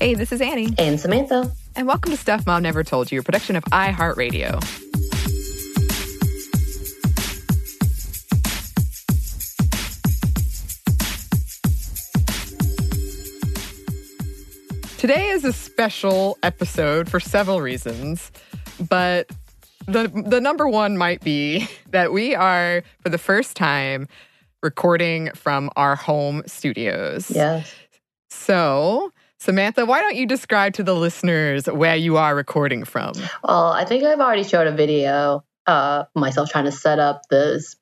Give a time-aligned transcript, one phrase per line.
[0.00, 0.72] Hey, this is Annie.
[0.78, 1.50] And Samantha.
[1.74, 4.60] And welcome to Stuff Mom Never Told You, a production of iHeartRadio.
[14.98, 18.30] Today is a special episode for several reasons,
[18.88, 19.28] but
[19.86, 24.06] the the number one might be that we are for the first time
[24.62, 27.32] recording from our home studios.
[27.32, 27.74] Yes.
[28.30, 33.12] So, Samantha, why don't you describe to the listeners where you are recording from?
[33.44, 37.76] Well, I think I've already showed a video uh myself trying to set up this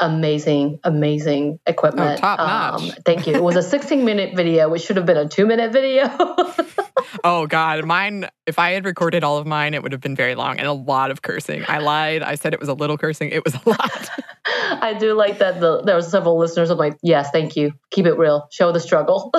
[0.00, 2.18] amazing, amazing equipment.
[2.18, 2.82] Oh, top notch.
[2.82, 3.34] Um, thank you.
[3.34, 6.04] It was a 16 minute video, which should have been a two minute video.
[7.24, 8.28] oh God, mine.
[8.46, 10.72] If I had recorded all of mine, it would have been very long and a
[10.72, 11.64] lot of cursing.
[11.68, 12.22] I lied.
[12.22, 13.30] I said it was a little cursing.
[13.30, 14.08] It was a lot.
[14.46, 15.60] I do like that.
[15.60, 16.70] The, there were several listeners.
[16.70, 17.72] I'm like, yes, thank you.
[17.90, 18.48] Keep it real.
[18.50, 19.32] Show the struggle.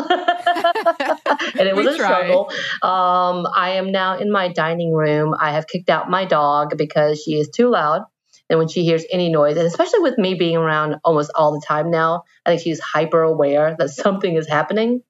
[1.59, 2.23] and it was we a try.
[2.23, 2.49] struggle.
[2.81, 5.35] Um, I am now in my dining room.
[5.39, 8.03] I have kicked out my dog because she is too loud.
[8.49, 11.65] And when she hears any noise, and especially with me being around almost all the
[11.65, 15.01] time now, I think she's hyper aware that something is happening.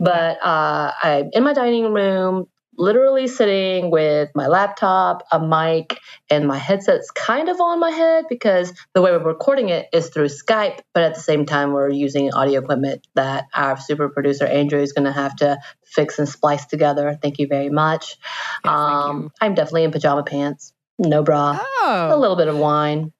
[0.00, 5.98] But uh, I'm in my dining room, literally sitting with my laptop, a mic,
[6.30, 10.08] and my headset's kind of on my head because the way we're recording it is
[10.08, 14.46] through Skype, but at the same time, we're using audio equipment that our super producer
[14.46, 17.18] Andrew is going to have to fix and splice together.
[17.20, 18.16] Thank you very much.
[18.64, 22.08] Yes, um, I'm definitely in pajama pants no bra, oh.
[22.12, 23.12] a little bit of wine.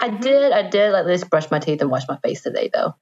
[0.00, 0.20] I mm-hmm.
[0.20, 2.94] did, I did at least brush my teeth and wash my face today, though.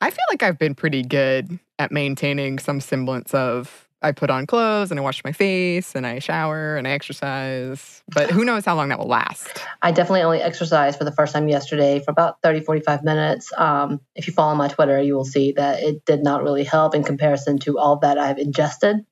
[0.00, 4.46] I feel like I've been pretty good at maintaining some semblance of I put on
[4.46, 8.02] clothes and I wash my face and I shower and I exercise.
[8.08, 9.62] But who knows how long that will last?
[9.82, 13.52] I definitely only exercised for the first time yesterday for about 30, 45 minutes.
[13.56, 16.94] Um, if you follow my Twitter, you will see that it did not really help
[16.94, 19.04] in comparison to all that I've ingested.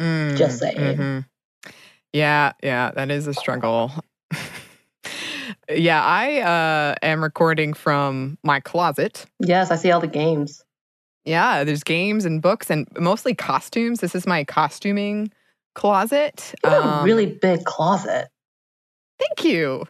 [0.00, 0.76] Mm, Just saying.
[0.76, 1.18] Mm-hmm.
[2.12, 3.92] Yeah, yeah, that is a struggle.
[5.68, 9.26] yeah, I uh, am recording from my closet.
[9.40, 10.63] Yes, I see all the games.
[11.24, 14.00] Yeah, there's games and books and mostly costumes.
[14.00, 15.30] This is my costuming
[15.74, 16.54] closet.
[16.62, 18.28] You have um, a really big closet.
[19.18, 19.86] Thank you.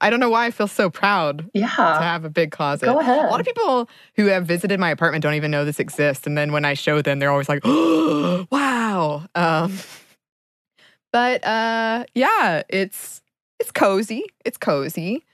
[0.00, 1.66] I don't know why I feel so proud yeah.
[1.66, 2.86] to have a big closet.
[2.86, 3.24] Go ahead.
[3.24, 6.26] A lot of people who have visited my apartment don't even know this exists.
[6.26, 9.26] And then when I show them, they're always like, oh, wow.
[9.34, 9.76] Um,
[11.12, 13.22] but uh, yeah, it's
[13.58, 14.24] it's cozy.
[14.44, 15.24] It's cozy.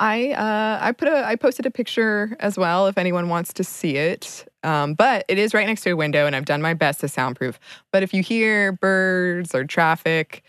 [0.00, 3.64] I uh, I put a I posted a picture as well if anyone wants to
[3.64, 4.46] see it.
[4.62, 7.08] Um, but it is right next to a window, and I've done my best to
[7.08, 7.58] soundproof.
[7.92, 10.42] But if you hear birds or traffic,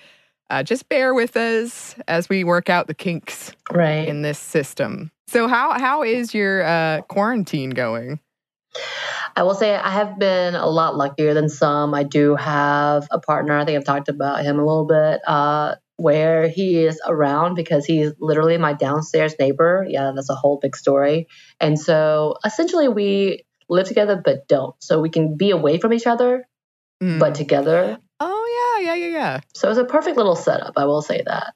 [0.50, 4.07] uh, just bear with us as we work out the kinks right.
[4.07, 5.11] in this system.
[5.28, 8.19] So how how is your uh, quarantine going?
[9.35, 11.94] I will say I have been a lot luckier than some.
[11.94, 13.57] I do have a partner.
[13.57, 15.22] I think I've talked about him a little bit.
[15.28, 19.85] Uh, where he is around because he's literally my downstairs neighbor.
[19.88, 21.28] Yeah, that's a whole big story.
[21.59, 24.75] And so essentially, we live together but don't.
[24.79, 26.47] So we can be away from each other,
[27.01, 27.19] mm.
[27.19, 27.97] but together.
[28.19, 29.39] Oh, yeah, yeah, yeah, yeah.
[29.53, 30.73] So it's a perfect little setup.
[30.78, 31.53] I will say that.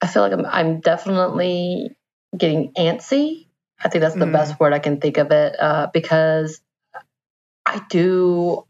[0.00, 1.90] I feel like I'm, I'm definitely
[2.36, 3.48] getting antsy.
[3.82, 4.32] I think that's the mm.
[4.32, 6.60] best word I can think of it uh, because
[7.66, 8.64] I do,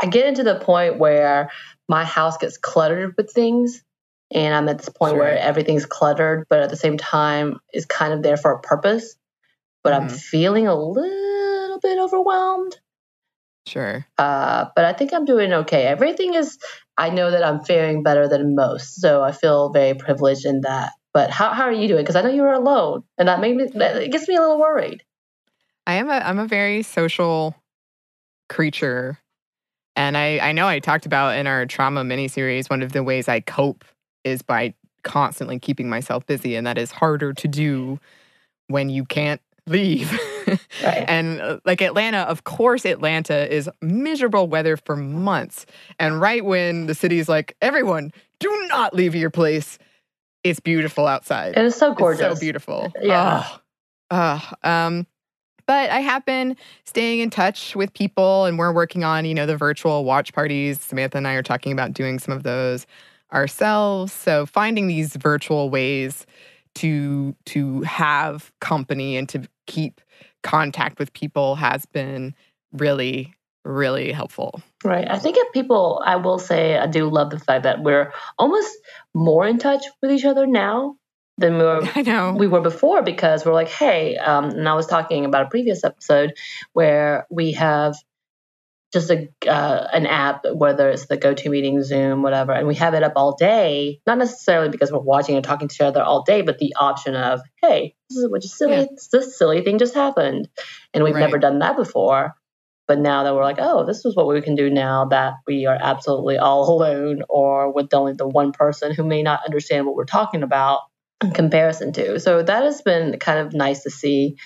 [0.00, 1.50] I get into the point where
[1.88, 3.82] my house gets cluttered with things.
[4.32, 5.20] And I'm at this point sure.
[5.20, 9.16] where everything's cluttered, but at the same time is kind of there for a purpose.
[9.84, 10.08] But mm-hmm.
[10.08, 12.76] I'm feeling a little bit overwhelmed.
[13.66, 14.06] Sure.
[14.18, 15.84] Uh, but I think I'm doing okay.
[15.84, 16.58] Everything is,
[16.96, 19.00] I know that I'm faring better than most.
[19.00, 20.92] So I feel very privileged in that.
[21.12, 22.02] But how, how are you doing?
[22.02, 24.40] Because I know you were alone, and that made me, that, it gets me a
[24.40, 25.02] little worried.
[25.86, 27.54] I am a, I'm a very social
[28.48, 29.18] creature.
[29.96, 33.02] And I, I know I talked about in our trauma mini series, one of the
[33.02, 33.84] ways I cope
[34.26, 36.56] is by constantly keeping myself busy.
[36.56, 37.98] And that is harder to do
[38.66, 40.12] when you can't leave.
[40.82, 41.04] right.
[41.08, 45.64] And uh, like Atlanta, of course, Atlanta is miserable weather for months.
[45.98, 49.78] And right when the city's like, everyone, do not leave your place,
[50.44, 51.56] it's beautiful outside.
[51.56, 52.32] It is so gorgeous.
[52.32, 52.92] It's so beautiful.
[53.00, 53.48] Yeah.
[54.10, 55.06] Oh, um,
[55.66, 59.46] but I have been staying in touch with people and we're working on, you know,
[59.46, 60.80] the virtual watch parties.
[60.80, 62.86] Samantha and I are talking about doing some of those
[63.32, 64.12] ourselves.
[64.12, 66.26] So finding these virtual ways
[66.76, 70.00] to to have company and to keep
[70.42, 72.34] contact with people has been
[72.72, 73.34] really
[73.66, 74.62] really helpful.
[74.84, 75.10] Right.
[75.10, 78.72] I think if people, I will say, I do love the fact that we're almost
[79.12, 80.96] more in touch with each other now
[81.38, 82.32] than we were I know.
[82.32, 85.84] we were before because we're like, hey, um, and I was talking about a previous
[85.84, 86.34] episode
[86.72, 87.96] where we have
[88.92, 93.02] just a uh, an app, whether it's the GoToMeeting, Zoom, whatever, and we have it
[93.02, 94.00] up all day.
[94.06, 97.14] Not necessarily because we're watching and talking to each other all day, but the option
[97.14, 98.76] of, hey, this is which is silly.
[98.76, 98.86] Yeah.
[99.12, 100.48] This silly thing just happened,
[100.94, 101.20] and we've right.
[101.20, 102.34] never done that before.
[102.88, 105.66] But now that we're like, oh, this is what we can do now that we
[105.66, 109.96] are absolutely all alone or with only the one person who may not understand what
[109.96, 110.82] we're talking about
[111.20, 112.20] in comparison to.
[112.20, 114.36] So that has been kind of nice to see.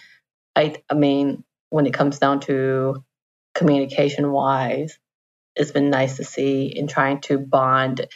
[0.56, 3.04] I, I mean, when it comes down to
[3.54, 4.98] communication wise,
[5.56, 8.06] it's been nice to see in trying to bond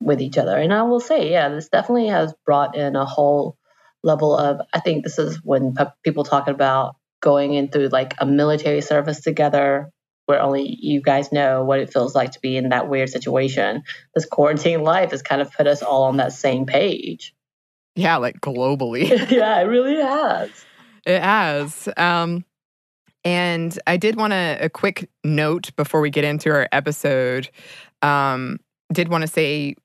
[0.00, 0.56] with each other.
[0.56, 3.56] And I will say, yeah, this definitely has brought in a whole
[4.02, 8.26] level of, I think this is when people talk about going in through like a
[8.26, 9.90] military service together
[10.26, 13.82] where only you guys know what it feels like to be in that weird situation.
[14.14, 17.34] This quarantine life has kind of put us all on that same page.
[17.94, 19.08] Yeah, like globally.
[19.30, 20.50] yeah, it really has.
[21.04, 21.88] It has.
[21.96, 22.44] Um,
[23.24, 27.48] and I did want to, a quick note before we get into our episode.
[28.02, 28.58] Um,
[28.92, 29.76] did want to say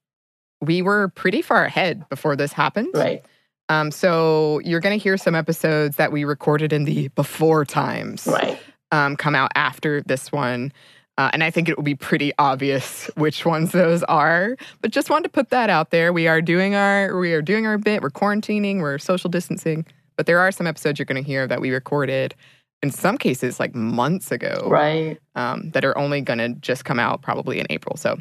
[0.62, 2.90] we were pretty far ahead before this happened.
[2.94, 3.24] Right.
[3.70, 8.28] Um, so you're going to hear some episodes that we recorded in the before times.
[8.28, 8.60] Right.
[8.92, 10.72] Um, come out after this one.
[11.18, 14.56] Uh, and I think it will be pretty obvious which ones those are.
[14.82, 16.14] But just wanted to put that out there.
[16.14, 18.02] We are doing our we are doing our bit.
[18.02, 18.82] We're quarantining.
[18.82, 19.86] We're social distancing.
[20.16, 22.34] But there are some episodes you're going to hear that we recorded
[22.84, 25.20] in some cases like months ago, right?
[25.36, 27.98] Um, that are only going to just come out probably in April.
[27.98, 28.18] So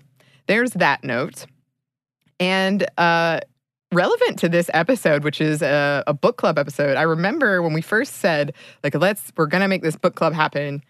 [0.46, 1.46] there's that note.
[2.40, 3.40] And uh,
[3.92, 7.82] relevant to this episode, which is a, a book club episode, I remember when we
[7.82, 10.82] first said like, let's we're going to make this book club happen.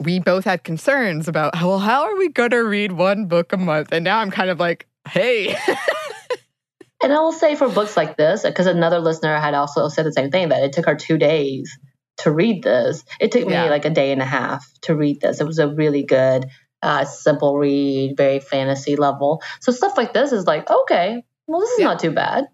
[0.00, 3.58] We both had concerns about, well, how are we going to read one book a
[3.58, 3.92] month?
[3.92, 5.54] And now I'm kind of like, hey.
[7.02, 10.12] and I will say for books like this, because another listener had also said the
[10.12, 11.78] same thing that it took her two days
[12.20, 13.04] to read this.
[13.20, 13.70] It took me yeah.
[13.70, 15.40] like a day and a half to read this.
[15.40, 16.46] It was a really good,
[16.82, 19.42] uh, simple read, very fantasy level.
[19.60, 21.86] So stuff like this is like, okay, well, this is yeah.
[21.86, 22.46] not too bad.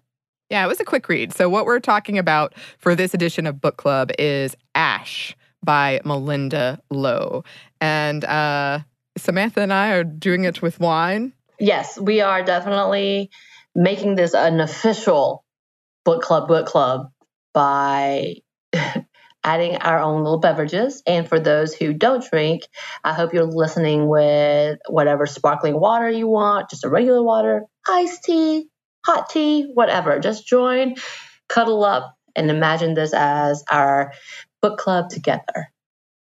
[0.49, 1.33] Yeah, it was a quick read.
[1.33, 6.79] So what we're talking about for this edition of Book Club is Ash by Malinda
[6.89, 7.43] Lo.
[7.81, 8.79] And uh,
[9.17, 11.33] Samantha and I are doing it with wine.
[11.59, 13.29] Yes, we are definitely
[13.75, 15.43] making this an official
[16.05, 17.11] book club book club
[17.53, 18.35] by
[19.47, 21.01] adding our own little beverages.
[21.07, 22.63] And for those who don't drink,
[23.05, 28.25] I hope you're listening with whatever sparkling water you want, just a regular water, iced
[28.25, 28.67] tea,
[29.05, 30.19] hot tea, whatever.
[30.19, 30.95] Just join,
[31.47, 34.11] cuddle up, and imagine this as our
[34.61, 35.71] book club together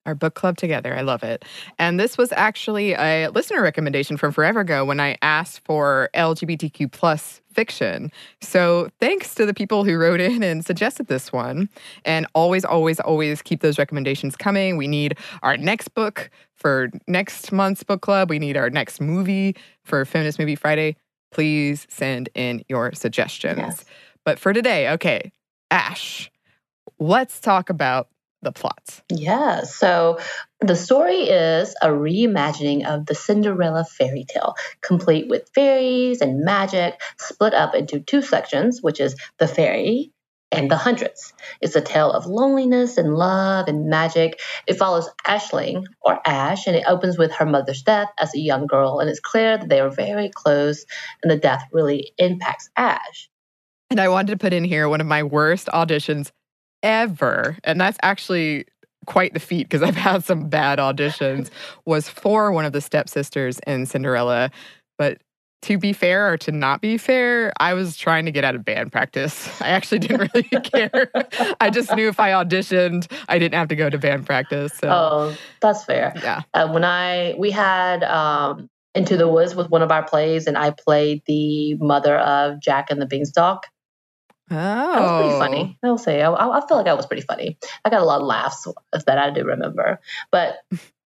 [0.06, 0.96] our book club together.
[0.96, 1.46] I love it.
[1.78, 6.92] And this was actually a listener recommendation from forever ago when I asked for LGBTQ
[6.92, 8.10] plus fiction.
[8.40, 11.68] So thanks to the people who wrote in and suggested this one.
[12.06, 14.78] And always, always, always keep those recommendations coming.
[14.78, 18.30] We need our next book for next month's book club.
[18.30, 20.96] We need our next movie for Feminist Movie Friday.
[21.32, 23.58] Please send in your suggestions.
[23.58, 23.86] Yes.
[24.24, 25.34] But for today, okay,
[25.70, 26.32] Ash,
[26.98, 28.08] let's talk about
[28.42, 29.02] the plots.
[29.10, 29.64] Yeah.
[29.64, 30.20] So
[30.62, 37.00] the story is a reimagining of the Cinderella fairy tale, complete with fairies and magic,
[37.18, 40.12] split up into two sections, which is the fairy
[40.52, 41.34] and the huntress.
[41.62, 44.40] It's a tale of loneliness and love and magic.
[44.68, 48.66] It follows Aisling, or Ash, and it opens with her mother's death as a young
[48.66, 49.00] girl.
[49.00, 50.86] And it's clear that they are very close,
[51.22, 53.30] and the death really impacts Ash.
[53.92, 56.32] And I wanted to put in here one of my worst auditions
[56.84, 58.66] ever, and that's actually
[59.06, 61.50] quite the feat because I've had some bad auditions,
[61.86, 64.52] was for one of the stepsisters in Cinderella.
[64.98, 65.20] But
[65.64, 68.64] to be fair or to not be fair, I was trying to get out of
[68.64, 69.62] band practice.
[69.62, 71.12] I actually didn't really care.
[71.60, 74.74] I just knew if I auditioned, I didn't have to go to band practice.
[74.74, 74.90] So.
[74.90, 76.14] Oh, that's fair.
[76.18, 76.42] Yeah.
[76.54, 80.58] Uh, when I we had um, Into the Woods with one of our plays, and
[80.58, 83.66] I played the mother of Jack and the Beanstalk.
[84.52, 85.78] Oh, that was pretty funny.
[85.84, 85.90] Oh.
[85.90, 87.58] I'll say I, I feel like I was pretty funny.
[87.86, 90.00] I got a lot of laughs that I do remember.
[90.32, 90.58] But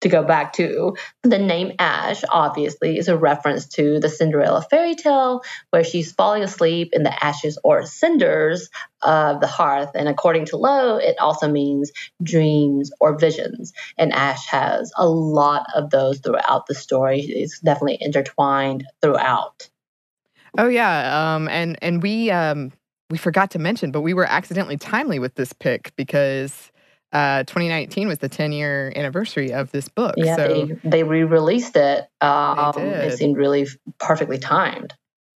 [0.01, 4.95] to go back to the name Ash, obviously, is a reference to the Cinderella fairy
[4.95, 8.69] tale where she's falling asleep in the ashes or cinders
[9.01, 9.91] of the hearth.
[9.95, 13.73] And according to Lo, it also means dreams or visions.
[13.97, 17.21] And Ash has a lot of those throughout the story.
[17.21, 19.69] It's definitely intertwined throughout.
[20.57, 22.71] Oh yeah, um, and and we um,
[23.09, 26.71] we forgot to mention, but we were accidentally timely with this pick because
[27.11, 30.15] uh, 2019 was the 10 year anniversary of this book.
[30.17, 32.07] Yeah, so they, they re released it.
[32.21, 33.67] Um, it seemed really
[33.99, 34.93] perfectly timed.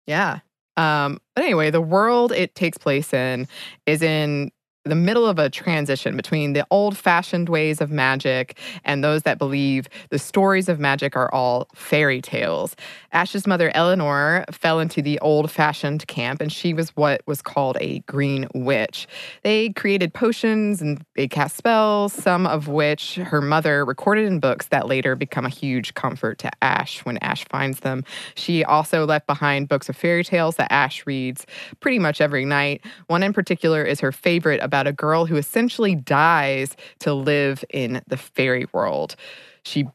[0.08, 0.40] Yeah.
[0.78, 3.48] Um, but anyway, the world it takes place in
[3.86, 4.52] is in
[4.86, 9.40] the middle of a transition between the old fashioned ways of magic and those that
[9.40, 12.76] believe the stories of magic are all fairy tales.
[13.12, 17.78] Ash's mother, Eleanor, fell into the old fashioned camp and she was what was called
[17.82, 19.08] a green witch.
[19.42, 24.68] They created potions and they cast spells, some of which her mother recorded in books
[24.68, 28.04] that later become a huge comfort to Ash when Ash finds them.
[28.36, 31.48] She also left behind books of fairy tales that Ash reads
[31.80, 32.86] pretty much every night.
[33.08, 37.64] One in particular is her favorite about about a girl who essentially dies to live
[37.70, 39.16] in the fairy world.
[39.64, 39.86] She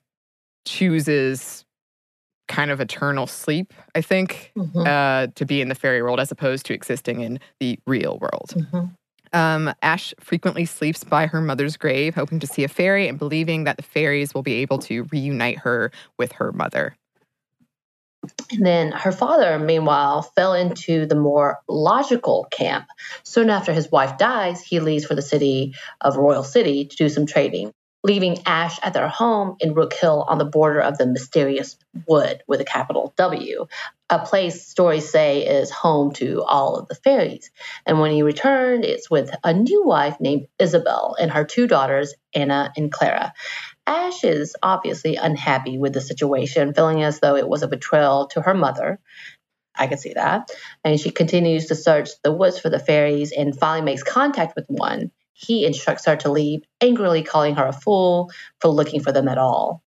[0.64, 1.66] chooses
[2.49, 4.78] kind of eternal sleep, I think, mm-hmm.
[4.78, 8.54] uh, to be in the fairy world as opposed to existing in the real world.
[8.56, 8.87] Mm-hmm.
[9.32, 13.64] Um, Ash frequently sleeps by her mother's grave, hoping to see a fairy and believing
[13.64, 16.96] that the fairies will be able to reunite her with her mother.
[18.52, 22.86] And then her father, meanwhile, fell into the more logical camp.
[23.22, 27.08] Soon after his wife dies, he leaves for the city of Royal City to do
[27.08, 27.72] some trading,
[28.02, 32.42] leaving Ash at their home in Rook Hill on the border of the mysterious wood
[32.46, 33.66] with a capital W,
[34.10, 37.50] a place stories say is home to all of the fairies.
[37.86, 42.14] And when he returned, it's with a new wife named Isabel and her two daughters,
[42.34, 43.32] Anna and Clara.
[43.87, 48.42] Ash is obviously unhappy with the situation, feeling as though it was a betrayal to
[48.42, 49.00] her mother.
[49.76, 50.50] I can see that.
[50.84, 54.66] And she continues to search the woods for the fairies and finally makes contact with
[54.68, 55.10] one.
[55.32, 59.38] He instructs her to leave, angrily calling her a fool for looking for them at
[59.38, 59.82] all.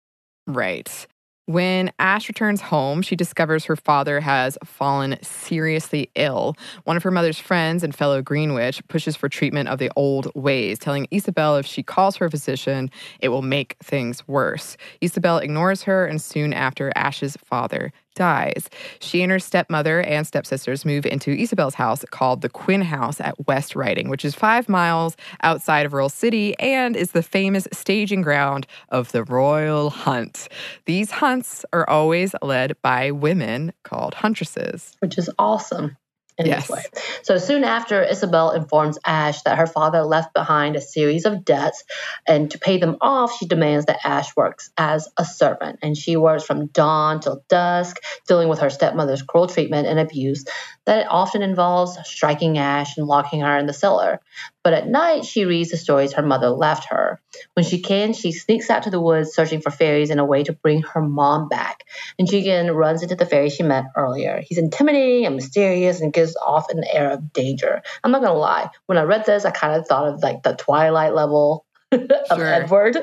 [0.46, 1.06] Right.
[1.46, 6.54] When Ash returns home, she discovers her father has fallen seriously ill.
[6.84, 10.32] One of her mother's friends and fellow Green Witch pushes for treatment of the old
[10.36, 14.76] ways, telling Isabel if she calls a physician, it will make things worse.
[15.00, 18.68] Isabel ignores her, and soon after, Ash's father dies.
[19.00, 23.46] She and her stepmother and stepsisters move into Isabel's house called the Quinn House at
[23.46, 28.22] West Riding, which is five miles outside of Royal City and is the famous staging
[28.22, 30.48] ground of the Royal Hunt.
[30.86, 35.96] These hunts are always led by women called huntresses, which is awesome
[36.40, 36.66] in yes.
[36.66, 36.84] this way.
[37.22, 41.84] So soon after, Isabel informs Ash that her father left behind a series of debts,
[42.26, 45.78] and to pay them off, she demands that Ash works as a servant.
[45.82, 50.44] And she works from dawn till dusk, dealing with her stepmother's cruel treatment and abuse
[50.90, 54.18] that it often involves striking Ash and locking her in the cellar.
[54.64, 57.20] But at night, she reads the stories her mother left her.
[57.54, 60.42] When she can, she sneaks out to the woods searching for fairies in a way
[60.42, 61.84] to bring her mom back.
[62.18, 64.42] And she again runs into the fairy she met earlier.
[64.44, 67.82] He's intimidating and mysterious and gives off an air of danger.
[68.02, 68.70] I'm not to lie.
[68.86, 72.46] When I read this, I kind of thought of like the Twilight level of sure.
[72.46, 72.96] Edward.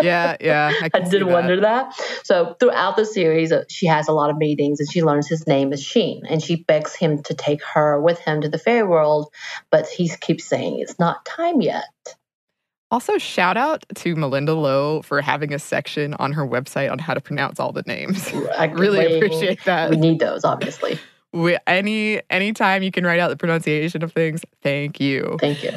[0.00, 0.72] yeah, yeah.
[0.80, 1.94] I, I did wonder that.
[2.24, 5.46] So throughout the series, uh, she has a lot of meetings and she learns his
[5.46, 8.86] name is Sheen and she begs him to take her with him to the fairy
[8.86, 9.32] world,
[9.70, 11.84] but he keeps saying it's not time yet.
[12.90, 17.14] Also, shout out to Malinda Lo for having a section on her website on how
[17.14, 18.32] to pronounce all the names.
[18.56, 19.90] I really appreciate that.
[19.90, 20.98] We need those, obviously.
[21.32, 25.36] We, any anytime you can write out the pronunciation of things, thank you.
[25.40, 25.72] Thank you.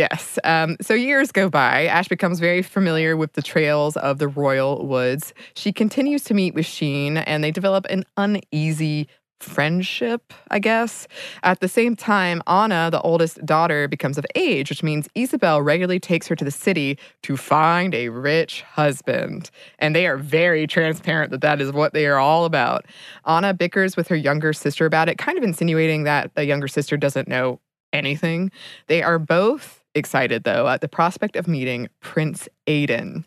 [0.00, 0.38] Yes.
[0.44, 1.84] Um, so years go by.
[1.84, 5.34] Ash becomes very familiar with the trails of the royal woods.
[5.54, 9.08] She continues to meet with Sheen, and they develop an uneasy
[9.40, 11.06] friendship, I guess.
[11.42, 16.00] At the same time, Anna, the oldest daughter, becomes of age, which means Isabel regularly
[16.00, 19.50] takes her to the city to find a rich husband.
[19.78, 22.86] And they are very transparent that that is what they are all about.
[23.26, 26.96] Anna bickers with her younger sister about it, kind of insinuating that the younger sister
[26.96, 27.60] doesn't know
[27.92, 28.50] anything.
[28.86, 33.24] They are both excited, though, at the prospect of meeting Prince Aiden.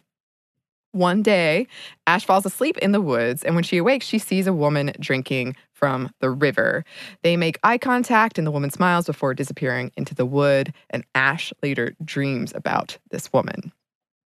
[0.93, 1.67] One day,
[2.05, 5.55] Ash falls asleep in the woods, and when she awakes, she sees a woman drinking
[5.71, 6.85] from the river.
[7.23, 11.51] They make eye contact, and the woman smiles before disappearing into the wood, and Ash
[11.63, 13.71] later dreams about this woman.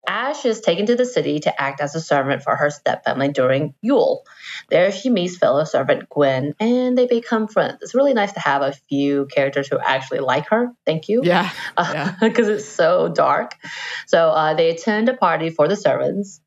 [0.07, 3.75] Ash is taken to the city to act as a servant for her stepfamily during
[3.81, 4.25] Yule.
[4.71, 7.79] There she meets fellow servant Gwen and they become friends.
[7.81, 10.69] It's really nice to have a few characters who actually like her.
[10.87, 11.23] Thank you.
[11.25, 11.51] Yeah.
[12.21, 12.57] Because uh, yeah.
[12.57, 13.57] it's so dark.
[14.07, 16.41] So uh, they attend a party for the servants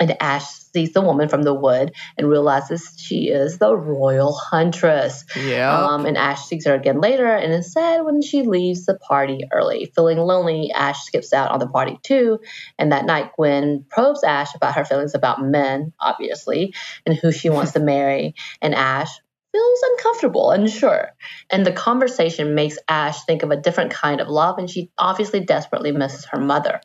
[0.00, 5.24] and Ash sees the woman from the wood and realizes she is the royal huntress.
[5.36, 5.76] Yeah.
[5.76, 9.40] Um, and Ash sees her again later and is sad when she leaves the party
[9.52, 9.90] early.
[9.94, 12.38] Feeling lonely, Ash skips out on the party too.
[12.78, 17.50] And that night, Gwen probes Ash about her feelings about men, obviously, and who she
[17.50, 18.34] wants to marry.
[18.62, 19.10] And Ash,
[19.58, 21.10] feels uncomfortable, unsure.
[21.50, 25.40] And the conversation makes Ash think of a different kind of love, and she obviously
[25.40, 26.80] desperately misses her mother.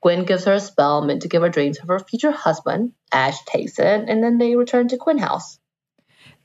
[0.00, 2.92] Gwen gives her a spell meant to give her dreams of her future husband.
[3.12, 5.58] Ash takes it, and then they return to Quinn House.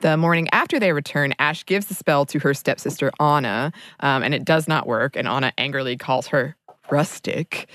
[0.00, 4.34] The morning after they return, Ash gives the spell to her stepsister Anna, um, and
[4.34, 5.16] it does not work.
[5.16, 6.56] And Anna angrily calls her
[6.90, 7.68] rustic.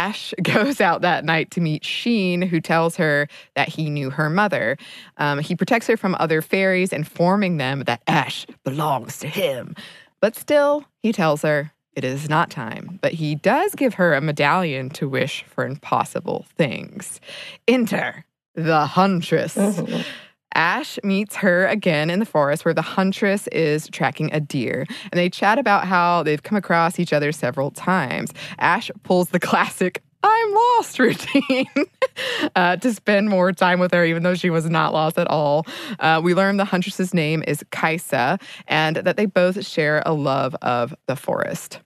[0.00, 4.30] Ash goes out that night to meet Sheen, who tells her that he knew her
[4.30, 4.78] mother.
[5.18, 9.74] Um, he protects her from other fairies, informing them that Ash belongs to him.
[10.20, 12.98] But still, he tells her it is not time.
[13.02, 17.20] But he does give her a medallion to wish for impossible things.
[17.68, 19.54] Enter the Huntress.
[19.54, 20.02] Mm-hmm.
[20.54, 24.86] Ash meets her again in the forest where the huntress is tracking a deer.
[25.10, 28.32] And they chat about how they've come across each other several times.
[28.58, 31.66] Ash pulls the classic I'm lost routine
[32.56, 35.66] uh, to spend more time with her, even though she was not lost at all.
[35.98, 38.38] Uh, we learn the huntress's name is Kaisa
[38.68, 41.80] and that they both share a love of the forest.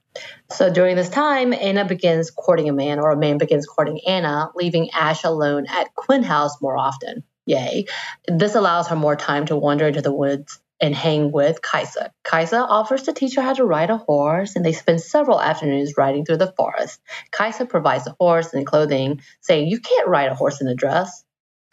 [0.51, 4.51] So during this time, Anna begins courting a man, or a man begins courting Anna,
[4.55, 7.25] leaving Ash alone at Quinn House more often.
[7.47, 7.87] Yay.
[8.27, 12.11] This allows her more time to wander into the woods and hang with Kaisa.
[12.25, 15.95] Kaisa offers to teach her how to ride a horse, and they spend several afternoons
[15.97, 17.01] riding through the forest.
[17.31, 21.25] Kaisa provides the horse and clothing, saying, You can't ride a horse in a dress.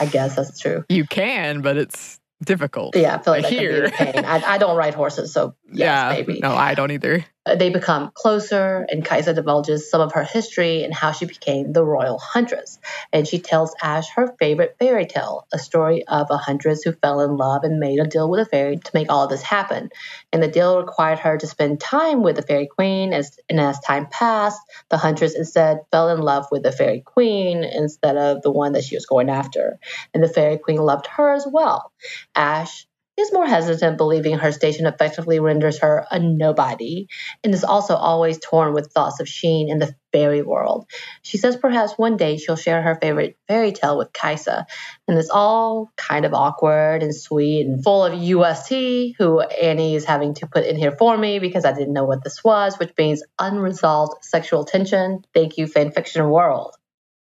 [0.00, 0.84] I guess that's true.
[0.88, 2.96] You can, but it's difficult.
[2.96, 3.82] Yeah, I feel like I that hear.
[3.82, 4.24] be a pain.
[4.24, 6.40] I, I don't ride horses, so yes, yeah, maybe.
[6.40, 7.24] No, I don't either.
[7.50, 11.72] Uh, they become closer, and Kaisa divulges some of her history and how she became
[11.72, 12.78] the royal huntress.
[13.12, 17.20] And she tells Ash her favorite fairy tale, a story of a huntress who fell
[17.20, 19.90] in love and made a deal with a fairy to make all this happen.
[20.32, 23.80] And the deal required her to spend time with the fairy queen, as, and as
[23.80, 28.52] time passed, the huntress instead fell in love with the fairy queen instead of the
[28.52, 29.78] one that she was going after.
[30.14, 31.92] And the fairy queen loved her as well.
[32.34, 32.86] Ash
[33.18, 37.06] is more hesitant, believing her station effectively renders her a nobody,
[37.44, 40.86] and is also always torn with thoughts of Sheen in the fairy world.
[41.22, 44.66] She says perhaps one day she'll share her favorite fairy tale with Kaisa,
[45.06, 50.04] and it's all kind of awkward and sweet and full of UST, who Annie is
[50.04, 52.92] having to put in here for me because I didn't know what this was, which
[52.96, 55.24] means unresolved sexual tension.
[55.34, 56.74] Thank you, fanfiction world.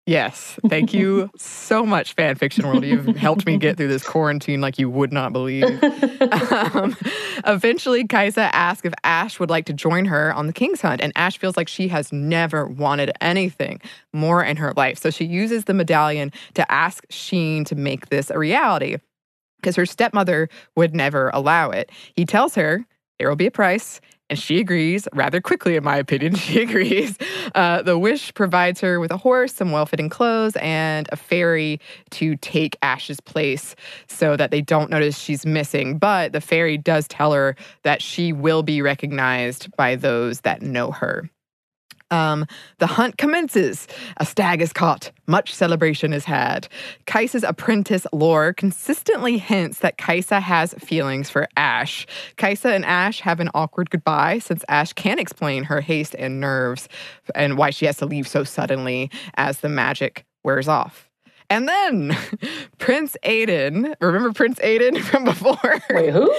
[0.08, 0.58] Yes.
[0.68, 2.82] Thank you so much, Fanfiction World.
[2.82, 5.64] You've helped me get through this quarantine like you would not believe.
[6.74, 6.96] um,
[7.44, 11.12] eventually, Kaisa asks if Ash would like to join her on the King's Hunt, and
[11.14, 13.82] Ash feels like she has never wanted anything
[14.14, 14.96] more in her life.
[14.98, 18.96] So she uses the medallion to ask Sheen to make this a reality
[19.60, 21.90] because her stepmother would never allow it.
[22.16, 22.86] He tells her
[23.18, 26.34] there will be a price and she agrees rather quickly, in my opinion.
[26.48, 27.18] She agrees.
[27.54, 31.78] Uh, the wish provides her with a horse, some well fitting clothes, and a fairy
[32.10, 33.74] to take Ash's place
[34.06, 35.98] so that they don't notice she's missing.
[35.98, 40.90] But the fairy does tell her that she will be recognized by those that know
[40.90, 41.28] her.
[42.10, 42.46] Um,
[42.78, 43.86] the hunt commences.
[44.16, 45.10] A stag is caught.
[45.26, 46.68] Much celebration is had.
[47.06, 52.06] Kaisa's apprentice lore consistently hints that Kaisa has feelings for Ash.
[52.36, 56.88] Kaisa and Ash have an awkward goodbye since Ash can't explain her haste and nerves
[57.34, 61.08] and why she has to leave so suddenly as the magic wears off.
[61.50, 62.16] And then
[62.78, 65.82] Prince Aiden, remember Prince Aiden from before?
[65.90, 66.34] Wait, who?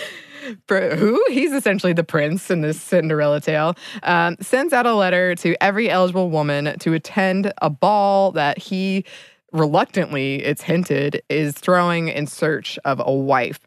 [0.69, 5.61] Who he's essentially the prince in this Cinderella tale, um, sends out a letter to
[5.63, 9.05] every eligible woman to attend a ball that he
[9.51, 13.59] reluctantly, it's hinted, is throwing in search of a wife.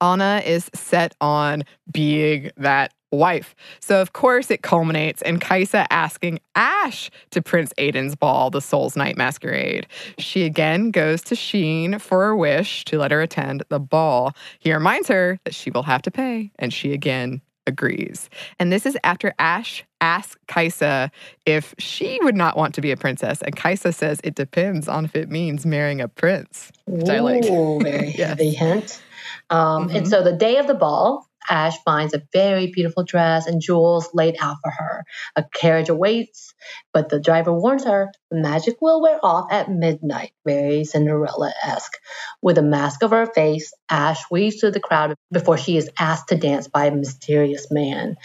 [0.00, 3.54] Anna is set on being that wife.
[3.80, 8.96] So, of course, it culminates in Kaisa asking Ash to Prince Aiden's ball, the Soul's
[8.96, 9.86] Night Masquerade.
[10.18, 14.32] She again goes to Sheen for a wish to let her attend the ball.
[14.58, 18.28] He reminds her that she will have to pay, and she again agrees.
[18.58, 21.10] And this is after Ash asks Kaisa
[21.46, 23.40] if she would not want to be a princess.
[23.42, 26.72] And Kaisa says it depends on if it means marrying a prince.
[26.86, 27.44] Which Ooh, I like.
[27.44, 28.28] very yes.
[28.30, 29.02] heavy hint.
[29.50, 29.96] Um, mm-hmm.
[29.96, 34.08] And so the day of the ball, Ash finds a very beautiful dress and jewels
[34.14, 35.04] laid out for her.
[35.36, 36.51] A carriage awaits,
[36.92, 41.92] but the driver warns her the magic will wear off at midnight, very Cinderella esque.
[42.40, 46.28] With a mask over her face, Ash weaves through the crowd before she is asked
[46.28, 48.16] to dance by a mysterious man.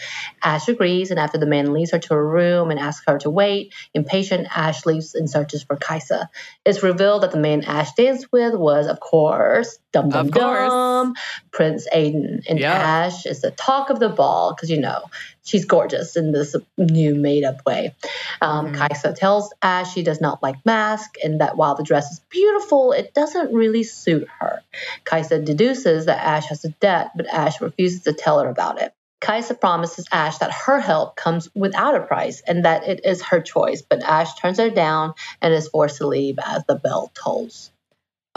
[0.41, 3.29] Ash agrees, and after the man leads her to her room and asks her to
[3.29, 6.29] wait, impatient, Ash leaves and searches for Kaisa.
[6.65, 11.15] It's revealed that the man Ash danced with was, of course, Dum Dum Dum,
[11.51, 12.43] Prince Aiden.
[12.47, 12.71] And yeah.
[12.71, 15.03] Ash is the talk of the ball because, you know,
[15.47, 17.95] she's gorgeous in this new made up way.
[18.41, 18.75] Um, mm-hmm.
[18.75, 22.91] Kaisa tells Ash she does not like mask and that while the dress is beautiful,
[22.91, 24.61] it doesn't really suit her.
[25.05, 28.93] Kaisa deduces that Ash has a debt, but Ash refuses to tell her about it.
[29.19, 33.41] Kaisa promises Ash that her help comes without a price and that it is her
[33.41, 37.71] choice, but Ash turns her down and is forced to leave as the bell tolls.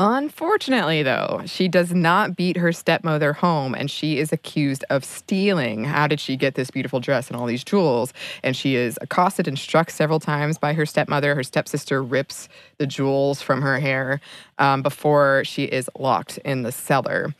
[0.02, 5.84] Unfortunately, though, she does not beat her stepmother home and she is accused of stealing.
[5.84, 8.14] How did she get this beautiful dress and all these jewels?
[8.42, 11.34] And she is accosted and struck several times by her stepmother.
[11.34, 14.22] Her stepsister rips the jewels from her hair
[14.58, 17.34] um, before she is locked in the cellar.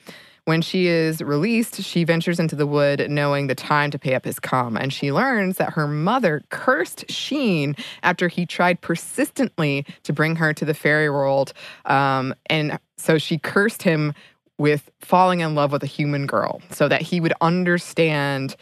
[0.50, 4.24] When she is released, she ventures into the wood knowing the time to pay up
[4.24, 10.12] has come, and she learns that her mother cursed Sheen after he tried persistently to
[10.12, 11.52] bring her to the fairy world.
[11.84, 14.12] Um, and so she cursed him
[14.58, 18.56] with falling in love with a human girl so that he would understand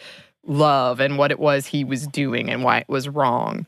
[0.46, 3.64] love and what it was he was doing and why it was wrong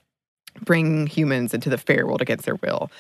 [0.65, 2.91] bringing humans into the fairy world against their will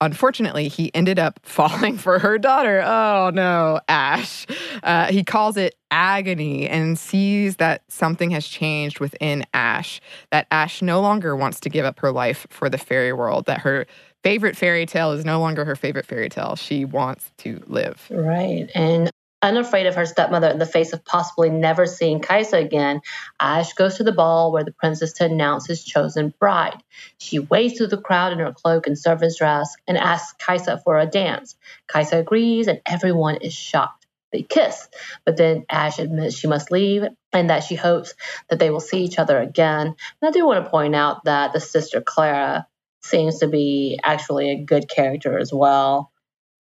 [0.00, 2.82] unfortunately, he ended up falling for her daughter.
[2.84, 4.46] Oh no, Ash.
[4.82, 10.82] Uh, he calls it agony and sees that something has changed within Ash, that Ash
[10.82, 13.86] no longer wants to give up her life for the fairy world, that her
[14.22, 16.56] favorite fairy tale is no longer her favorite fairy tale.
[16.56, 18.06] She wants to live.
[18.10, 18.68] Right.
[18.74, 19.10] And
[19.42, 23.00] Unafraid of her stepmother in the face of possibly never seeing Kaisa again,
[23.40, 26.76] Ash goes to the ball where the princess to announce his chosen bride.
[27.16, 30.98] She wades through the crowd in her cloak and servant's dress and asks Kaisa for
[30.98, 31.56] a dance.
[31.88, 34.06] Kaisa agrees and everyone is shocked.
[34.30, 34.88] They kiss,
[35.24, 38.14] but then Ash admits she must leave and that she hopes
[38.50, 39.86] that they will see each other again.
[39.86, 42.66] And I do want to point out that the sister Clara
[43.02, 46.12] seems to be actually a good character as well.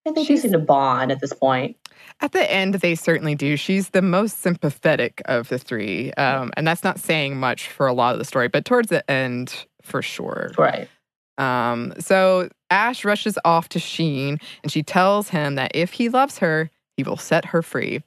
[0.07, 1.75] I think she's in a bond at this point.
[2.21, 3.55] At the end, they certainly do.
[3.55, 6.11] She's the most sympathetic of the three.
[6.13, 9.09] Um, and that's not saying much for a lot of the story, but towards the
[9.09, 10.51] end, for sure.
[10.57, 10.89] Right.
[11.37, 16.39] Um, so Ash rushes off to Sheen and she tells him that if he loves
[16.39, 18.03] her, he will set her free.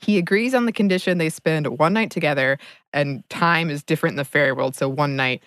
[0.00, 2.58] He agrees on the condition they spend one night together,
[2.92, 4.74] and time is different in the fairy world.
[4.74, 5.42] So one night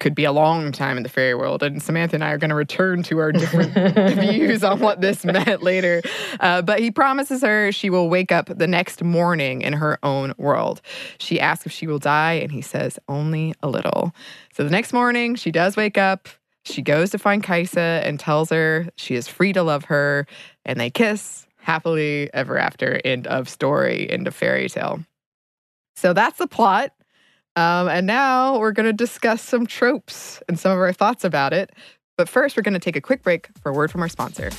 [0.00, 1.62] could be a long time in the fairy world.
[1.62, 3.72] And Samantha and I are going to return to our different
[4.18, 6.02] views on what this meant later.
[6.40, 10.34] Uh, but he promises her she will wake up the next morning in her own
[10.38, 10.80] world.
[11.18, 14.12] She asks if she will die, and he says, only a little.
[14.54, 16.28] So the next morning, she does wake up.
[16.64, 20.26] She goes to find Kaisa and tells her she is free to love her,
[20.64, 23.00] and they kiss happily ever after.
[23.04, 25.04] End of story, end of fairy tale.
[25.94, 26.92] So that's the plot.
[27.56, 31.52] Um, and now we're going to discuss some tropes and some of our thoughts about
[31.52, 31.72] it.
[32.16, 34.50] But first, we're going to take a quick break for a word from our sponsor.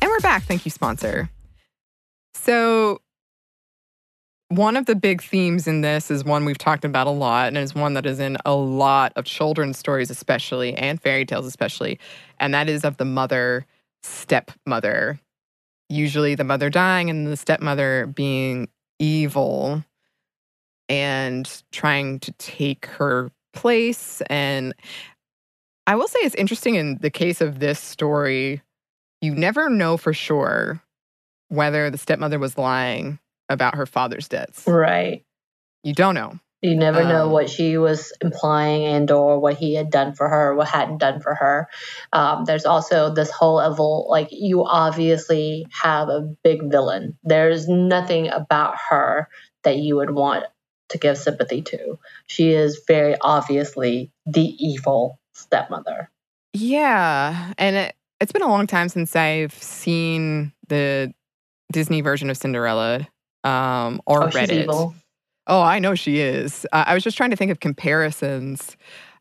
[0.00, 0.44] And we're back.
[0.44, 1.28] Thank you, sponsor.
[2.34, 3.00] So,
[4.48, 7.58] one of the big themes in this is one we've talked about a lot and
[7.58, 11.98] is one that is in a lot of children's stories, especially, and fairy tales, especially.
[12.40, 13.66] And that is of the mother
[14.02, 15.20] stepmother.
[15.90, 19.84] Usually the mother dying and the stepmother being evil
[20.88, 24.22] and trying to take her place.
[24.30, 24.74] And
[25.86, 28.62] I will say it's interesting in the case of this story,
[29.20, 30.82] you never know for sure
[31.48, 34.66] whether the stepmother was lying about her father's debts.
[34.66, 35.24] Right.
[35.82, 36.38] You don't know.
[36.60, 40.28] You never um, know what she was implying and or what he had done for
[40.28, 41.68] her, what hadn't done for her.
[42.12, 47.16] Um, there's also this whole level, like you obviously have a big villain.
[47.22, 49.28] There's nothing about her
[49.62, 50.46] that you would want
[50.88, 51.98] to give sympathy to.
[52.26, 56.10] She is very obviously the evil stepmother.
[56.54, 61.14] Yeah, and it, it's been a long time since I've seen the
[61.72, 63.06] Disney version of Cinderella
[63.44, 64.94] um, or oh, Reddit.
[65.46, 66.66] Oh, I know she is.
[66.72, 68.76] Uh, I was just trying to think of comparisons.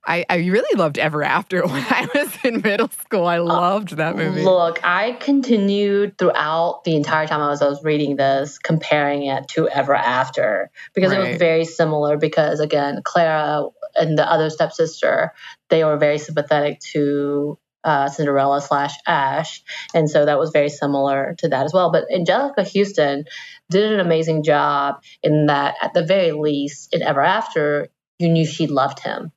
[0.06, 3.26] I, I really loved Ever After when I was in middle school.
[3.26, 4.44] I uh, loved that movie.
[4.44, 9.48] Look, I continued throughout the entire time I was, I was reading this, comparing it
[9.50, 11.22] to Ever After because right.
[11.22, 12.18] it was very similar.
[12.18, 15.34] Because again, Clara and the other stepsister,
[15.70, 19.63] they were very sympathetic to uh, Cinderella slash Ash.
[19.93, 21.89] And so that was very similar to that as well.
[21.89, 23.23] But Anjelica Huston
[23.69, 27.88] did an amazing job in that, at the very least, in Ever After,
[28.19, 29.32] you knew she loved him.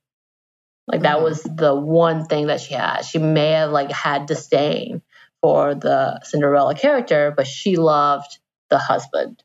[0.88, 1.24] Like that mm-hmm.
[1.24, 3.02] was the one thing that she had.
[3.02, 5.00] She may have like had disdain
[5.40, 9.44] for the Cinderella character, but she loved the husband.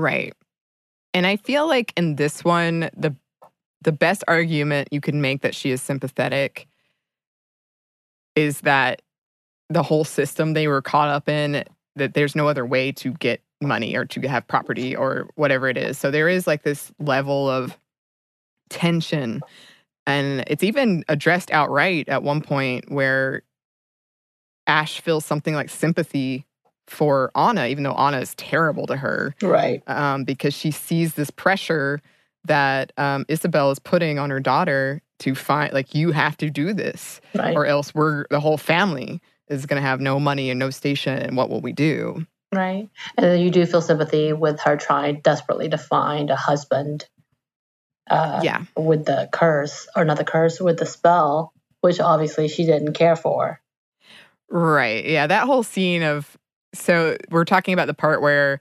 [0.00, 0.34] Right.
[1.14, 3.14] And I feel like in this one, the
[3.82, 6.66] the best argument you can make that she is sympathetic
[8.40, 9.02] is that
[9.68, 11.64] the whole system they were caught up in
[11.96, 15.76] that there's no other way to get money or to have property or whatever it
[15.76, 15.98] is.
[15.98, 17.76] So there is like this level of
[18.70, 19.40] tension
[20.06, 23.42] and it's even addressed outright at one point where
[24.66, 26.46] Ash feels something like sympathy
[26.86, 29.34] for Anna, even though Anna is terrible to her.
[29.42, 29.82] Right.
[29.86, 32.00] Um, because she sees this pressure
[32.44, 36.72] that um, Isabel is putting on her daughter to find, like, you have to do
[36.72, 37.56] this, right.
[37.56, 41.18] or else we're the whole family is going to have no money and no station.
[41.18, 42.26] And what will we do?
[42.52, 42.88] Right.
[43.16, 47.06] And then you do feel sympathy with her trying desperately to find a husband.
[48.08, 48.64] Uh, yeah.
[48.76, 53.16] With the curse, or not the curse, with the spell, which obviously she didn't care
[53.16, 53.60] for.
[54.48, 55.04] Right.
[55.04, 55.26] Yeah.
[55.26, 56.36] That whole scene of,
[56.74, 58.60] so we're talking about the part where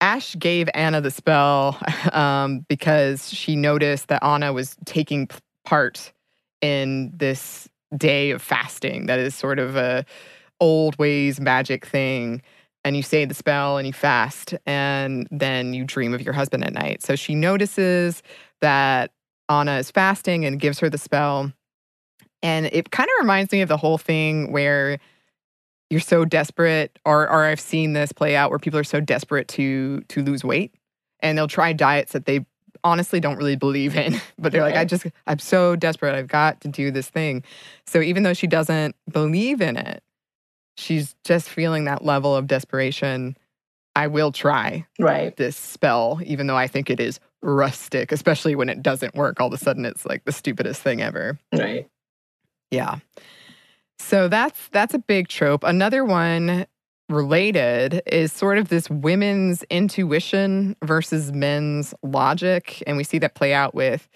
[0.00, 1.78] Ash gave Anna the spell
[2.12, 5.28] um, because she noticed that Anna was taking
[5.64, 6.12] part
[6.60, 10.04] in this day of fasting that is sort of a
[10.60, 12.42] old ways magic thing.
[12.84, 16.64] And you say the spell and you fast and then you dream of your husband
[16.64, 17.02] at night.
[17.02, 18.22] So she notices
[18.60, 19.10] that
[19.48, 21.52] anna is fasting and gives her the spell.
[22.42, 24.98] And it kind of reminds me of the whole thing where
[25.90, 29.48] you're so desperate or or I've seen this play out where people are so desperate
[29.48, 30.74] to to lose weight
[31.20, 32.44] and they'll try diets that they
[32.84, 36.60] honestly don't really believe in but they're like I just I'm so desperate I've got
[36.60, 37.42] to do this thing.
[37.86, 40.02] So even though she doesn't believe in it
[40.76, 43.36] she's just feeling that level of desperation.
[43.96, 48.68] I will try right this spell even though I think it is rustic especially when
[48.68, 51.38] it doesn't work all of a sudden it's like the stupidest thing ever.
[51.52, 51.88] Right.
[52.70, 52.98] Yeah.
[53.98, 55.64] So that's that's a big trope.
[55.64, 56.66] Another one
[57.08, 63.52] related is sort of this women's intuition versus men's logic and we see that play
[63.52, 64.08] out with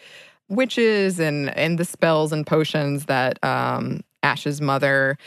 [0.49, 5.19] witches and and the spells and potions that um Ash's mother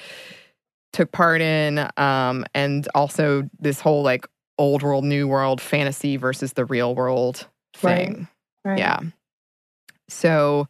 [0.92, 4.26] took part in um and also this whole like
[4.58, 8.28] old world new world fantasy versus the real world thing.
[8.64, 8.72] Right.
[8.72, 8.80] Right.
[8.80, 9.00] Yeah.
[10.08, 10.68] So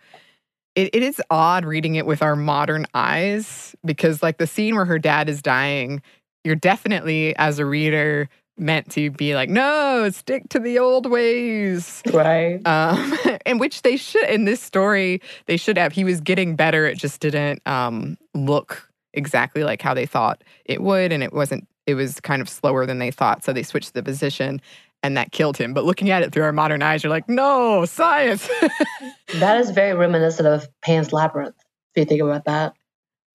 [0.75, 4.86] it, it is odd reading it with our modern eyes because like the scene where
[4.86, 6.01] her dad is dying
[6.43, 12.01] you're definitely as a reader meant to be like no stick to the old ways
[12.13, 16.56] right um in which they should in this story they should have he was getting
[16.56, 21.34] better it just didn't um look exactly like how they thought it would and it
[21.34, 24.62] wasn't it was kind of slower than they thought so they switched the position
[25.04, 25.73] and that killed him.
[25.73, 28.47] But looking at it through our modern eyes, you're like, no, science.
[29.36, 31.56] that is very reminiscent of Pan's Labyrinth,
[31.95, 32.73] if you think about that.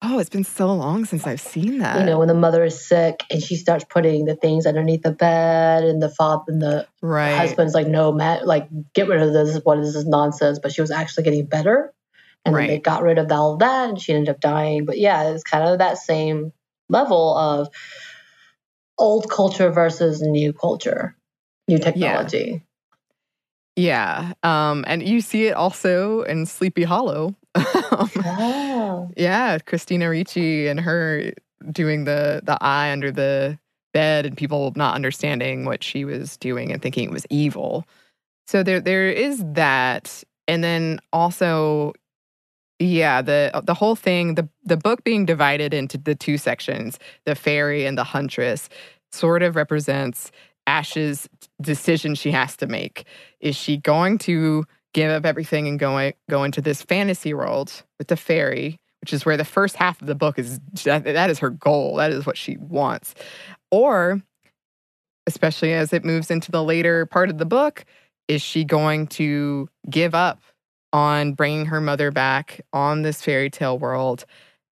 [0.01, 1.99] Oh, it's been so long since I've seen that.
[1.99, 5.11] You know, when the mother is sick and she starts putting the things underneath the
[5.11, 7.35] bed, and the father and the right.
[7.35, 9.59] husband's like, "No, Matt, like get rid of this.
[9.63, 11.93] What is this nonsense?" But she was actually getting better,
[12.45, 12.67] and right.
[12.67, 14.85] then they got rid of all of that, and she ended up dying.
[14.85, 16.53] But yeah, it's kind of that same
[16.89, 17.69] level of
[18.99, 21.17] old culture versus new culture
[21.67, 22.63] new technology.
[23.75, 24.33] Yeah.
[24.43, 24.69] yeah.
[24.71, 27.35] Um, and you see it also in Sleepy Hollow.
[27.57, 29.09] Oh.
[29.17, 31.31] Yeah, Christina Ricci and her
[31.71, 33.57] doing the the eye under the
[33.93, 37.85] bed and people not understanding what she was doing and thinking it was evil.
[38.45, 40.23] So there there is that.
[40.47, 41.93] And then also
[42.79, 47.35] yeah, the the whole thing, the the book being divided into the two sections, the
[47.35, 48.69] fairy and the huntress,
[49.11, 50.31] sort of represents
[50.67, 51.27] Ash's
[51.61, 53.05] decision she has to make.
[53.39, 54.65] Is she going to
[54.97, 59.27] give up everything and go, go into this fantasy world with the fairy, which is
[59.27, 61.97] where the first half of the book is that, that is her goal.
[61.97, 63.13] That is what she wants.
[63.69, 64.23] Or,
[65.27, 67.85] especially as it moves into the later part of the book,
[68.27, 70.41] is she going to give up
[70.91, 74.25] on bringing her mother back on this fairy tale world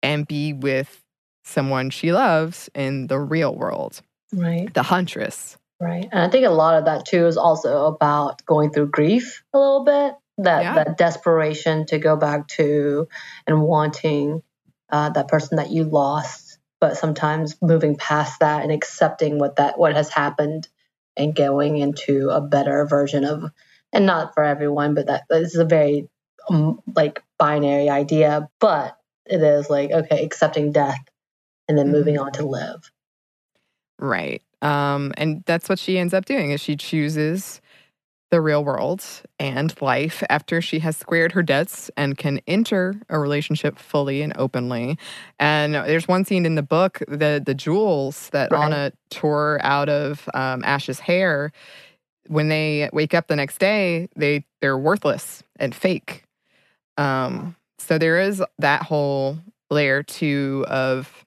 [0.02, 1.04] and be with
[1.44, 4.02] someone she loves in the real world?
[4.34, 4.74] Right.
[4.74, 5.60] The huntress.
[5.80, 6.08] Right.
[6.12, 9.60] And I think a lot of that too is also about going through grief a
[9.60, 10.16] little bit.
[10.40, 10.74] That yeah.
[10.76, 13.08] that desperation to go back to
[13.48, 14.44] and wanting
[14.92, 19.80] uh, that person that you lost, but sometimes moving past that and accepting what that
[19.80, 20.68] what has happened
[21.16, 23.52] and going into a better version of
[23.92, 26.08] and not for everyone, but that this is a very
[26.50, 31.04] um, like binary idea, but it is like okay, accepting death
[31.68, 31.96] and then mm-hmm.
[31.96, 32.92] moving on to live.
[34.00, 34.44] Right.
[34.62, 37.62] Um, and that's what she ends up doing is she chooses
[38.30, 39.04] the real world
[39.40, 44.34] and life after she has squared her debts and can enter a relationship fully and
[44.36, 44.98] openly.
[45.40, 48.66] And there's one scene in the book, the the jewels that right.
[48.66, 51.52] Anna tore out of um, Ash's hair.
[52.28, 56.24] When they wake up the next day, they they're worthless and fake.
[56.98, 59.40] Um, so there is that whole
[59.70, 61.26] layer too of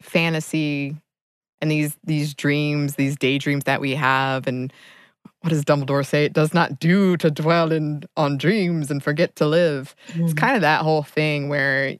[0.00, 0.96] fantasy
[1.60, 4.72] and these these dreams, these daydreams that we have, and
[5.40, 6.24] what does Dumbledore say?
[6.24, 9.94] It does not do to dwell in on dreams and forget to live.
[10.08, 10.24] Mm.
[10.24, 11.96] It's kind of that whole thing where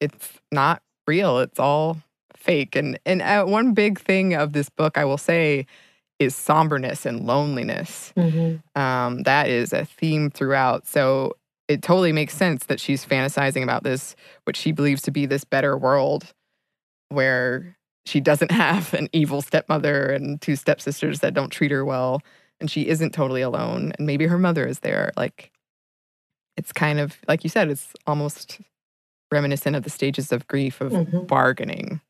[0.00, 1.38] it's not real.
[1.38, 1.98] It's all
[2.34, 2.76] fake.
[2.76, 5.66] And and uh, one big thing of this book, I will say,
[6.18, 8.12] is somberness and loneliness.
[8.16, 8.80] Mm-hmm.
[8.80, 10.86] Um, that is a theme throughout.
[10.86, 11.36] So
[11.68, 15.44] it totally makes sense that she's fantasizing about this, what she believes to be this
[15.44, 16.32] better world
[17.08, 22.22] where she doesn't have an evil stepmother and two stepsisters that don't treat her well.
[22.60, 23.92] And she isn't totally alone.
[23.98, 25.12] And maybe her mother is there.
[25.16, 25.50] Like,
[26.56, 28.60] it's kind of, like you said, it's almost
[29.30, 31.24] reminiscent of the stages of grief of mm-hmm.
[31.24, 32.00] bargaining.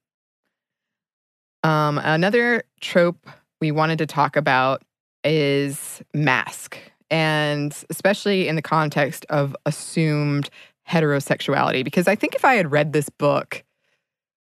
[1.64, 3.26] Um, another trope
[3.60, 4.82] we wanted to talk about
[5.24, 6.78] is mask,
[7.10, 10.48] and especially in the context of assumed
[10.88, 11.82] heterosexuality.
[11.82, 13.64] Because I think if I had read this book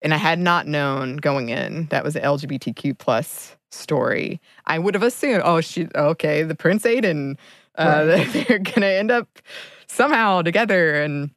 [0.02, 4.94] and I had not known going in that was an LGBTQ plus story, I would
[4.94, 7.36] have assumed, oh, she okay, the Prince Aiden,
[7.76, 8.32] uh, right.
[8.48, 9.40] they're gonna end up
[9.86, 11.30] somehow together and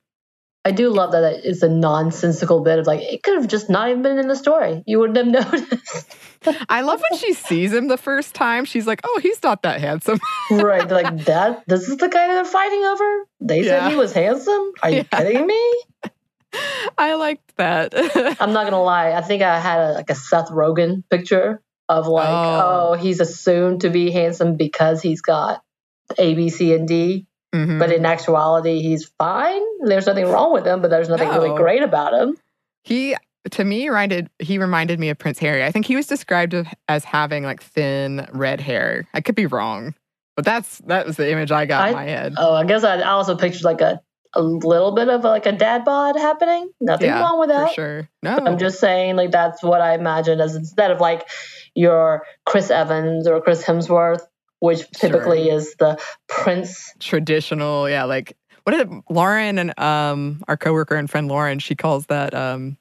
[0.63, 3.89] I do love that it's a nonsensical bit of like it could have just not
[3.89, 4.83] even been in the story.
[4.85, 6.15] You wouldn't have noticed.
[6.69, 8.65] I love when she sees him the first time.
[8.65, 10.19] She's like, "Oh, he's not that handsome."
[10.51, 11.63] right, like that.
[11.65, 13.27] This is the guy they're fighting over.
[13.39, 13.83] They yeah.
[13.83, 14.71] said he was handsome.
[14.83, 15.03] Are you yeah.
[15.03, 15.73] kidding me?
[16.97, 17.93] I liked that.
[18.41, 19.11] I'm not gonna lie.
[19.11, 22.89] I think I had a, like a Seth Rogen picture of like, oh.
[22.91, 25.63] oh, he's assumed to be handsome because he's got
[26.17, 27.27] A, B, C, and D.
[27.53, 27.79] Mm-hmm.
[27.79, 29.61] But in actuality, he's fine.
[29.83, 31.41] There's nothing wrong with him, but there's nothing no.
[31.41, 32.37] really great about him.
[32.83, 33.15] He
[33.49, 35.63] to me reminded he reminded me of Prince Harry.
[35.63, 36.55] I think he was described
[36.87, 39.07] as having like thin red hair.
[39.13, 39.95] I could be wrong,
[40.35, 42.33] but that's that was the image I got I, in my head.
[42.37, 44.01] Oh, I guess I also pictured like a
[44.33, 46.71] a little bit of like a dad bod happening.
[46.79, 47.69] Nothing yeah, wrong with that.
[47.69, 48.09] For sure.
[48.23, 48.37] No.
[48.37, 51.27] I'm just saying like that's what I imagine as instead of like
[51.75, 54.21] your Chris Evans or Chris Hemsworth
[54.61, 55.55] which typically sure.
[55.55, 61.09] is the prince traditional yeah like what is it lauren and um our coworker and
[61.09, 62.77] friend lauren she calls that um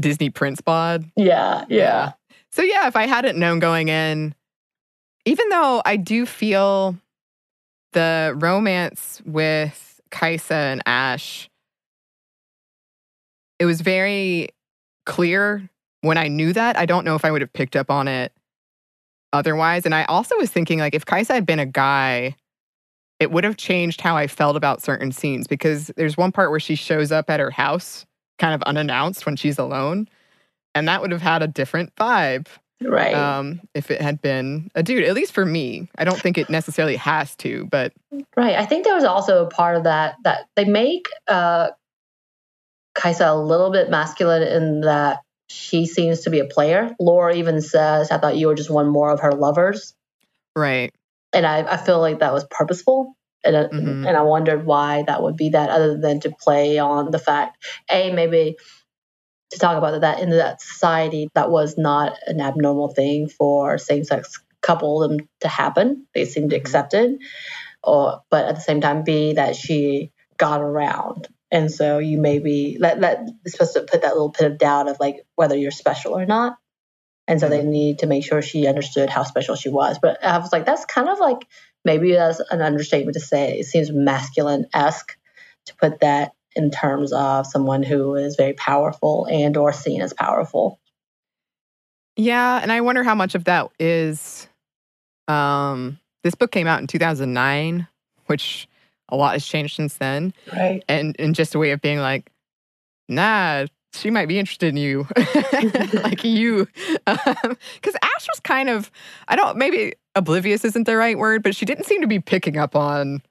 [0.00, 2.12] disney prince bod yeah, yeah yeah
[2.50, 4.34] so yeah if i hadn't known going in
[5.24, 6.96] even though i do feel
[7.92, 11.50] the romance with kaisa and ash
[13.58, 14.48] it was very
[15.06, 15.68] clear
[16.02, 18.32] when i knew that i don't know if i would have picked up on it
[19.34, 19.84] otherwise.
[19.84, 22.36] And I also was thinking, like, if Kaisa had been a guy,
[23.20, 26.60] it would have changed how I felt about certain scenes because there's one part where
[26.60, 28.06] she shows up at her house
[28.38, 30.08] kind of unannounced when she's alone.
[30.74, 32.46] And that would have had a different vibe.
[32.86, 33.14] Right.
[33.14, 35.88] Um, if it had been a dude, at least for me.
[35.96, 37.92] I don't think it necessarily has to, but
[38.36, 38.56] Right.
[38.56, 41.70] I think there was also a part of that that they make uh
[42.94, 46.94] Kaisa a little bit masculine in that she seems to be a player.
[47.00, 49.94] Laura even says, I thought you were just one more of her lovers.
[50.56, 50.92] Right.
[51.32, 53.16] And I, I feel like that was purposeful.
[53.44, 54.06] And, mm-hmm.
[54.06, 57.62] and I wondered why that would be that, other than to play on the fact,
[57.90, 58.56] A, maybe
[59.50, 64.04] to talk about that in that society, that was not an abnormal thing for same
[64.04, 66.06] sex couple to happen.
[66.14, 66.60] They seemed mm-hmm.
[66.60, 67.18] accepted.
[67.82, 72.40] Or, but at the same time, B, that she got around and so you may
[72.40, 75.56] be that that is supposed to put that little bit of doubt of like whether
[75.56, 76.56] you're special or not.
[77.28, 77.56] And so mm-hmm.
[77.56, 80.00] they need to make sure she understood how special she was.
[80.02, 81.46] But I was like, that's kind of like
[81.84, 83.60] maybe that's an understatement to say.
[83.60, 85.16] It seems masculine esque
[85.66, 90.12] to put that in terms of someone who is very powerful and or seen as
[90.12, 90.80] powerful.
[92.16, 94.48] Yeah, and I wonder how much of that is
[95.28, 97.86] um this book came out in 2009,
[98.26, 98.68] which
[99.08, 100.32] a lot has changed since then.
[100.52, 100.82] Right.
[100.88, 102.30] And and just a way of being like,
[103.08, 105.06] nah, she might be interested in you,
[105.94, 106.66] like you,
[107.06, 108.90] because um, Ash was kind of,
[109.28, 112.56] I don't, maybe oblivious isn't the right word, but she didn't seem to be picking
[112.56, 113.22] up on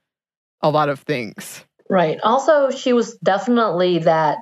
[0.62, 1.66] a lot of things.
[1.94, 2.20] Right.
[2.24, 4.40] Also, she was definitely that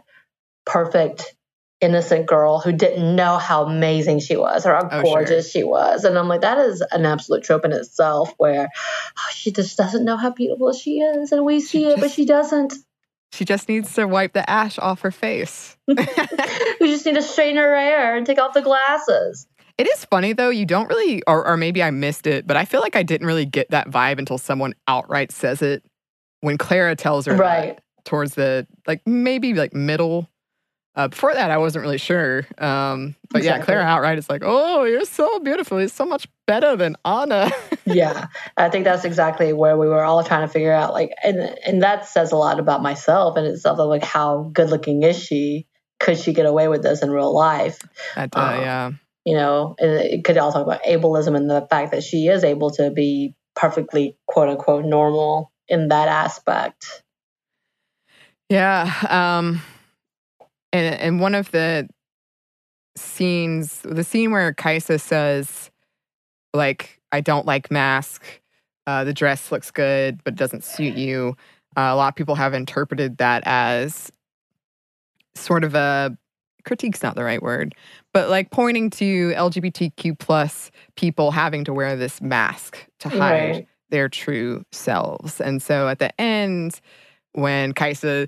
[0.65, 1.35] perfect
[1.81, 5.59] innocent girl who didn't know how amazing she was or how oh, gorgeous sure.
[5.59, 6.05] she was.
[6.05, 10.05] And I'm like, that is an absolute trope in itself where oh, she just doesn't
[10.05, 11.33] know how beautiful she is.
[11.33, 12.73] And we see she it, just, but she doesn't.
[13.33, 15.75] She just needs to wipe the ash off her face.
[15.87, 15.95] we
[16.87, 19.45] just need to straighten her hair and take off the glasses.
[19.77, 22.63] It is funny though, you don't really, or, or maybe I missed it, but I
[22.63, 25.83] feel like I didn't really get that vibe until someone outright says it
[26.41, 27.79] when Clara tells her right.
[28.03, 30.29] towards the, like maybe like middle
[30.93, 32.45] uh, before that, I wasn't really sure.
[32.57, 33.45] Um, but exactly.
[33.45, 35.79] yeah, Clara outright is like, "Oh, you're so beautiful.
[35.79, 37.49] You're so much better than Ana."
[37.85, 38.27] yeah,
[38.57, 40.93] I think that's exactly where we were all trying to figure out.
[40.93, 43.79] Like, and and that says a lot about myself and itself.
[43.79, 45.65] Like, how good looking is she?
[46.01, 47.79] Could she get away with this in real life?
[48.15, 48.91] That, uh, um, yeah.
[49.23, 52.43] You know, and it could also talk about ableism and the fact that she is
[52.43, 57.03] able to be perfectly quote unquote normal in that aspect.
[58.49, 58.93] Yeah.
[59.09, 59.61] Um,
[60.71, 61.89] and and one of the
[62.97, 65.71] scenes, the scene where Kaisa says,
[66.53, 68.23] like, I don't like mask.
[68.85, 71.35] Uh, the dress looks good, but doesn't suit you.
[71.77, 74.11] Uh, a lot of people have interpreted that as
[75.35, 76.17] sort of a
[76.65, 77.73] critique's not the right word,
[78.13, 83.67] but like pointing to LGBTQ plus people having to wear this mask to hide right.
[83.91, 85.39] Their true selves.
[85.39, 86.81] And so at the end,
[87.33, 88.27] when Kaisa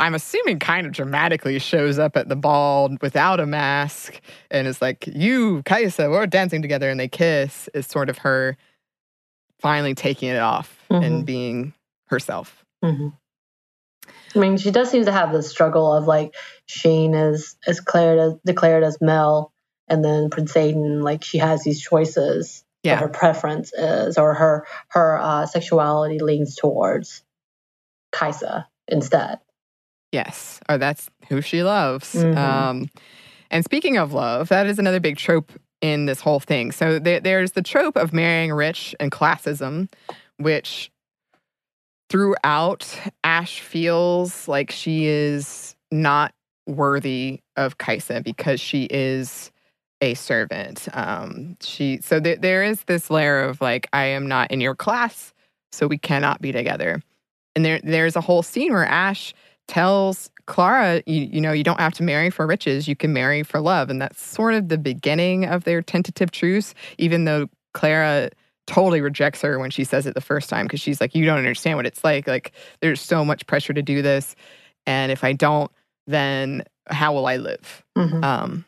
[0.00, 4.18] I'm assuming kind of dramatically shows up at the ball without a mask
[4.50, 8.56] and is like, You, Kaisa, we're dancing together and they kiss is sort of her
[9.60, 11.04] finally taking it off mm-hmm.
[11.04, 11.74] and being
[12.06, 12.64] herself.
[12.82, 13.08] Mm-hmm.
[14.34, 16.34] I mean, she does seem to have the struggle of like
[16.66, 19.52] Sidhean is is declared as declared as male,
[19.86, 22.64] and then Prince Aidan, like she has these choices.
[22.82, 22.96] Yeah.
[22.96, 27.22] her preference is, or her her uh, sexuality leans towards
[28.12, 29.38] Kaisa instead.
[30.12, 32.14] Yes, or that's who she loves.
[32.14, 32.38] Mm-hmm.
[32.38, 32.90] Um,
[33.50, 36.72] and speaking of love, that is another big trope in this whole thing.
[36.72, 39.90] So there, there's the trope of marrying rich and classism,
[40.38, 40.90] which
[42.08, 46.34] throughout Ash feels like she is not
[46.66, 49.50] worthy of Kaisa because she is
[50.00, 50.88] a servant.
[50.92, 54.74] Um, she so th- there is this layer of like I am not in your
[54.74, 55.32] class,
[55.72, 57.02] so we cannot be together.
[57.54, 59.34] And there there's a whole scene where Ash
[59.68, 63.42] tells Clara, you, you know, you don't have to marry for riches, you can marry
[63.42, 63.88] for love.
[63.88, 68.30] And that's sort of the beginning of their tentative truce, even though Clara
[68.66, 71.38] totally rejects her when she says it the first time because she's like, You don't
[71.38, 72.26] understand what it's like.
[72.26, 74.34] Like, there's so much pressure to do this.
[74.86, 75.70] And if I don't,
[76.06, 77.84] then how will I live?
[77.96, 78.24] Mm-hmm.
[78.24, 78.64] Um,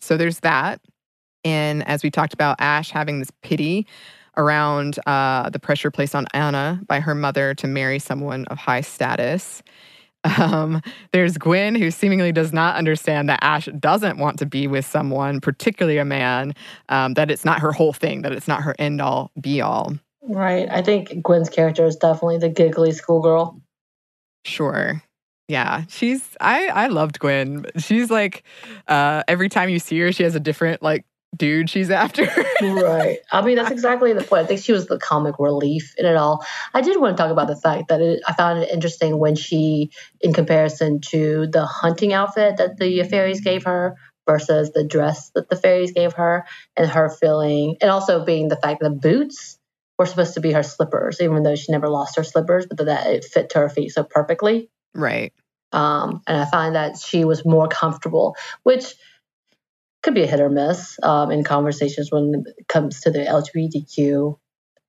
[0.00, 0.80] so there's that.
[1.44, 3.86] And as we talked about, Ash having this pity
[4.36, 8.80] around uh, the pressure placed on Ana by her mother to marry someone of high
[8.80, 9.62] status.
[10.38, 10.82] Um,
[11.12, 15.40] there's Gwen, who seemingly does not understand that Ash doesn't want to be with someone,
[15.40, 16.54] particularly a man,
[16.88, 19.94] um, that it's not her whole thing, that it's not her end all be all.
[20.22, 20.68] Right.
[20.70, 23.62] I think Gwen's character is definitely the giggly schoolgirl.
[24.44, 25.02] Sure.
[25.48, 27.64] Yeah, she's I I loved Gwen.
[27.78, 28.44] She's like
[28.86, 31.04] uh every time you see her she has a different like
[31.36, 32.24] dude she's after.
[32.62, 33.18] right.
[33.32, 34.42] I mean, that's exactly the point.
[34.42, 36.44] I think she was the comic relief in it all.
[36.74, 39.36] I did want to talk about the fact that it, I found it interesting when
[39.36, 39.90] she,
[40.20, 43.96] in comparison to the hunting outfit that the fairies gave her
[44.26, 46.44] versus the dress that the fairies gave her,
[46.76, 49.58] and her feeling, and also being the fact that the boots
[49.98, 53.06] were supposed to be her slippers, even though she never lost her slippers, but that
[53.06, 54.70] it fit to her feet so perfectly.
[54.98, 55.32] Right.
[55.72, 58.94] Um, and I find that she was more comfortable, which
[60.02, 64.38] could be a hit or miss um, in conversations when it comes to the LGBTQ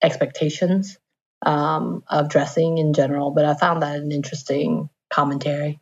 [0.01, 0.97] expectations
[1.45, 3.31] um, of dressing in general.
[3.31, 5.79] But I found that an interesting commentary.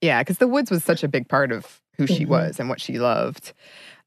[0.00, 2.30] Yeah, because the woods was such a big part of who she mm-hmm.
[2.30, 3.52] was and what she loved.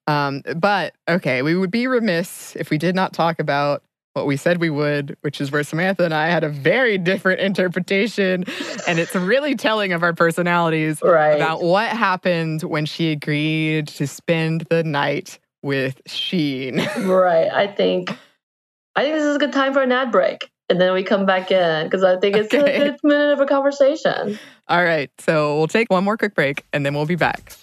[0.08, 3.84] Um, but okay, we would be remiss if we did not talk about
[4.14, 7.42] what we said we would, which is where Samantha and I had a very different
[7.42, 8.46] interpretation.
[8.88, 11.36] And it's really telling of our personalities right.
[11.36, 16.88] about what happened when she agreed to spend the night with Sidhean.
[17.14, 17.52] Right.
[17.52, 18.16] I think
[18.96, 20.52] I think this is a good time for an ad break.
[20.70, 22.76] And then we come back in because I think it's okay.
[22.76, 24.40] a good minute of a conversation.
[24.68, 25.12] All right.
[25.20, 27.54] So we'll take one more quick break and then we'll be back.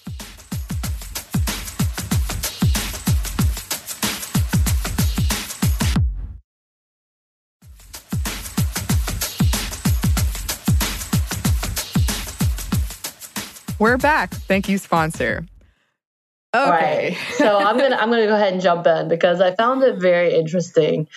[13.81, 14.35] We're back.
[14.35, 15.43] Thank you, sponsor.
[16.53, 17.17] Okay.
[17.17, 17.17] Right.
[17.37, 20.35] so I'm gonna I'm gonna go ahead and jump in because I found it very
[20.35, 21.07] interesting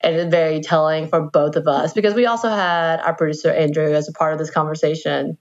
[0.00, 4.08] and very telling for both of us because we also had our producer Andrew as
[4.08, 5.38] a part of this conversation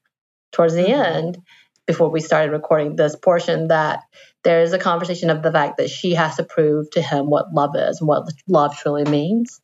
[0.51, 0.99] towards the mm-hmm.
[0.99, 1.37] end
[1.85, 4.01] before we started recording this portion that
[4.43, 7.53] there is a conversation of the fact that she has to prove to him what
[7.53, 9.61] love is and what love truly means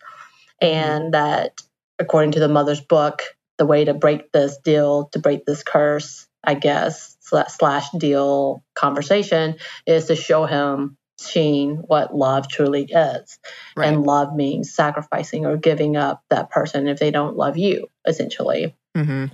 [0.62, 0.76] mm-hmm.
[0.76, 1.60] and that
[1.98, 3.24] according to the mother's book
[3.58, 9.56] the way to break this deal to break this curse I guess, slash deal conversation
[9.86, 13.40] is to show him Sidhean what love truly is.
[13.78, 13.88] Right.
[13.88, 18.76] And love means sacrificing or giving up that person if they don't love you, essentially.
[18.96, 19.26] Mm-hmm.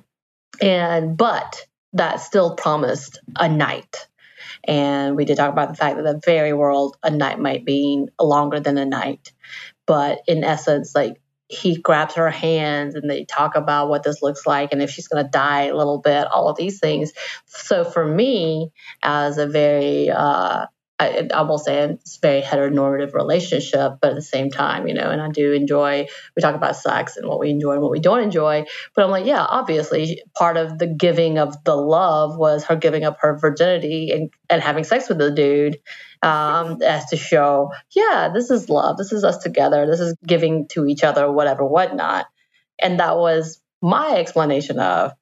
[0.61, 4.07] And, but that still promised a night.
[4.63, 8.05] And we did talk about the fact that the very world, a night might be
[8.19, 9.31] longer than a night.
[9.87, 11.19] But in essence, like
[11.49, 15.07] he grabs her hands and they talk about what this looks like and if she's
[15.07, 17.11] going to die a little bit, all of these things.
[17.47, 18.71] So for me,
[19.01, 20.67] as a very uh,
[20.99, 25.09] I, I will say it's very heteronormative relationship, but at the same time, you know,
[25.09, 28.01] and I do enjoy, we talk about sex and what we enjoy and what we
[28.01, 28.65] don't enjoy.
[28.95, 33.05] But I'm like, yeah, obviously, part of the giving of the love was her giving
[33.05, 35.79] up her virginity and, and having sex with the dude
[36.21, 38.97] um, as to show, yeah, this is love.
[38.97, 39.85] This is us together.
[39.85, 42.25] This is giving to each other, whatever, whatnot.
[42.81, 45.13] And that was my explanation of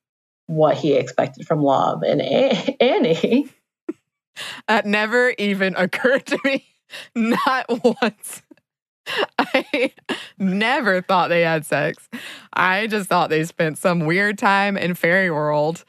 [0.47, 2.03] what he expected from love.
[2.03, 2.21] And
[2.81, 3.49] Anney
[4.67, 6.65] that never even occurred to me.
[7.15, 7.65] Not
[8.01, 8.41] once.
[9.39, 9.93] I
[10.37, 12.09] never thought they had sex.
[12.53, 15.85] I just thought they spent some weird time in fairy world.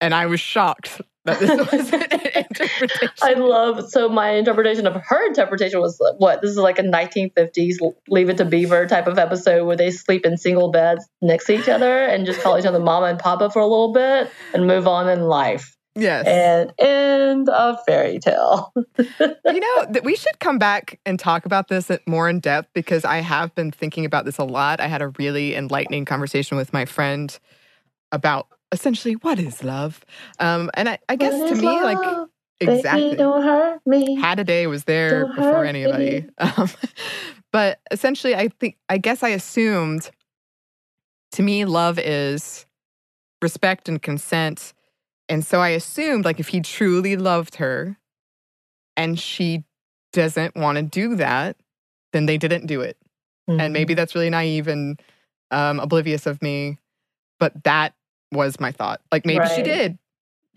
[0.00, 2.02] And I was shocked that this was an
[2.34, 3.08] interpretation.
[3.22, 7.76] I love so my interpretation of her interpretation was what this is like a 1950s
[8.08, 11.58] Leave It to Beaver type of episode where they sleep in single beds next to
[11.58, 14.66] each other and just call each other mama and papa for a little bit and
[14.66, 15.76] move on in life.
[15.96, 16.26] Yes.
[16.26, 18.72] And end of fairy tale.
[18.76, 23.04] you know, that we should come back and talk about this more in depth because
[23.04, 24.80] I have been thinking about this a lot.
[24.80, 27.36] I had a really enlightening conversation with my friend
[28.12, 30.04] about essentially what is love.
[30.38, 31.82] Um, and I, I guess to me, love?
[31.82, 32.28] like
[32.60, 34.16] exactly, don't hurt me.
[34.16, 36.26] Had a day was there don't before anybody.
[36.38, 36.68] Um,
[37.52, 40.10] but essentially, I think I guess I assumed.
[41.34, 42.66] To me, love is
[43.40, 44.72] respect and consent
[45.30, 47.96] and so I assumed, like, if he truly loved her
[48.96, 49.62] and she
[50.12, 51.56] doesn't want to do that,
[52.12, 52.96] then they didn't do it.
[53.48, 53.60] Mm-hmm.
[53.60, 53.98] And maybe mm-hmm.
[53.98, 55.00] that's really naive and
[55.52, 56.78] um, oblivious of me,
[57.38, 57.94] but that
[58.32, 59.00] was my thought.
[59.10, 59.56] Like, maybe right.
[59.56, 59.98] she did.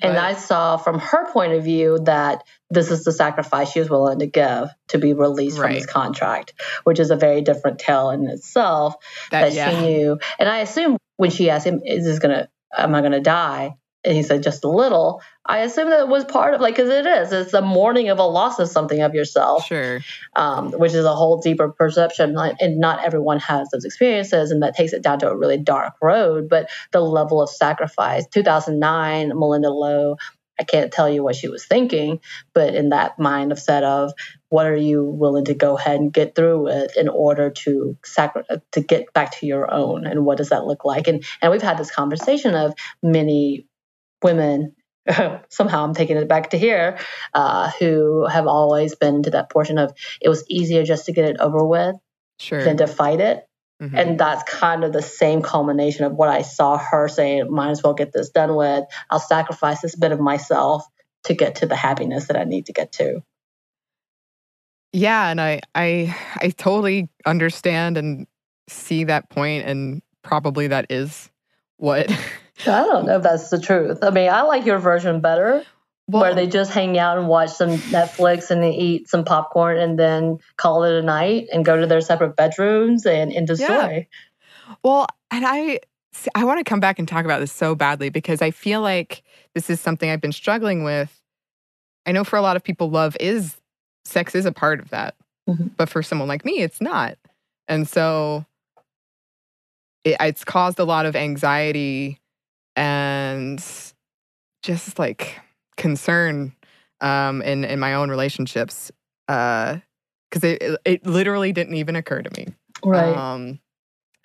[0.01, 3.89] And I saw from her point of view that this is the sacrifice she was
[3.89, 5.67] willing to give to be released right.
[5.67, 6.53] from this contract,
[6.83, 8.95] which is a very different tale in itself
[9.31, 9.69] that, that yeah.
[9.69, 10.19] she knew.
[10.39, 12.49] And I assume when she asked him, "Is this gonna?
[12.75, 15.21] Am I gonna die?" And he said just a little.
[15.45, 18.19] I assume that it was part of like because it is it's the mourning of
[18.19, 19.65] a loss of something of yourself.
[19.65, 19.99] Sure.
[20.35, 24.75] Um, which is a whole deeper perception and not everyone has those experiences and that
[24.75, 29.69] takes it down to a really dark road but the level of sacrifice 2009 malinda
[29.69, 30.15] lo
[30.59, 32.19] i can't tell you what she was thinking
[32.53, 34.11] but in that mind of set of
[34.53, 38.43] what are you willing to go ahead and get through with in order to sacri-
[38.71, 41.07] to get back to your own and what does that look like?
[41.07, 43.65] And and we've had this conversation of many
[44.23, 44.75] women
[45.49, 46.97] somehow I'm taking it back to here,
[47.33, 51.25] uh, who have always been to that portion of it was easier just to get
[51.25, 51.95] it over with
[52.39, 52.63] sure.
[52.63, 53.47] than to fight it.
[53.81, 53.95] Mm-hmm.
[53.95, 57.83] And that's kind of the same culmination of what I saw her saying, might as
[57.83, 58.85] well get this done with.
[59.09, 60.85] I'll sacrifice this bit of myself
[61.25, 63.21] to get to the happiness that I need to get to.
[64.93, 68.27] Yeah, and I I I totally understand and
[68.69, 71.29] see that point and probably that is
[71.77, 72.09] what
[72.61, 73.99] I don't know if that's the truth.
[74.03, 75.63] I mean, I like your version better.
[76.07, 79.77] Well, where they just hang out and watch some Netflix and they eat some popcorn
[79.77, 83.65] and then call it a night and go to their separate bedrooms and into yeah.
[83.65, 84.09] story.
[84.83, 85.79] Well, and I
[86.35, 89.23] I want to come back and talk about this so badly because I feel like
[89.55, 91.21] this is something I've been struggling with.
[92.05, 93.55] I know for a lot of people love is
[94.03, 95.15] sex is a part of that.
[95.49, 95.67] Mm-hmm.
[95.77, 97.17] But for someone like me, it's not.
[97.67, 98.45] And so
[100.03, 102.19] it, it's caused a lot of anxiety
[102.75, 103.63] and
[104.63, 105.39] just like
[105.77, 106.55] concern
[107.01, 108.91] um, in in my own relationships
[109.27, 109.79] because
[110.43, 112.53] uh, it it literally didn't even occur to me.
[112.83, 113.15] Right.
[113.15, 113.59] Um,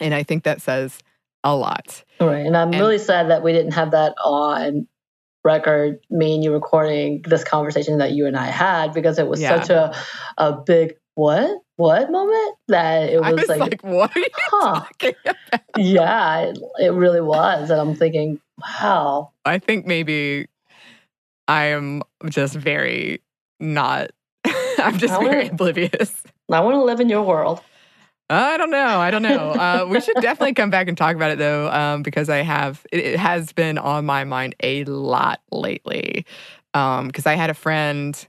[0.01, 0.99] and I think that says
[1.45, 2.05] a lot.
[2.21, 2.47] Right.
[2.47, 4.87] And I'm and, really sad that we didn't have that on
[5.45, 9.41] record, me and you recording this conversation that you and I had because it was
[9.41, 9.61] yeah.
[9.61, 9.95] such a
[10.37, 14.75] a big what what moment that it was, was like, like, what are you huh.
[14.81, 15.61] talking about?
[15.77, 19.33] Yeah, it, it really was, and I'm thinking, wow.
[19.45, 20.47] I think maybe
[21.49, 23.21] I am just very
[23.59, 24.11] not.
[24.79, 26.23] I'm just very wanna, oblivious.
[26.53, 27.63] I want to live in your world.
[28.31, 29.01] I don't know.
[29.01, 29.51] I don't know.
[29.51, 32.87] Uh, we should definitely come back and talk about it though, um, because I have
[32.93, 36.25] it, it, has been on my mind a lot lately.
[36.73, 38.29] Because um, I had a friend.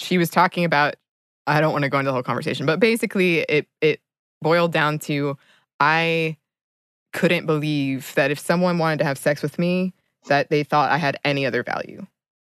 [0.00, 0.96] She was talking about
[1.50, 4.00] I don't want to go into the whole conversation, but basically it it
[4.40, 5.36] boiled down to
[5.80, 6.36] I
[7.12, 9.92] couldn't believe that if someone wanted to have sex with me,
[10.28, 12.06] that they thought I had any other value.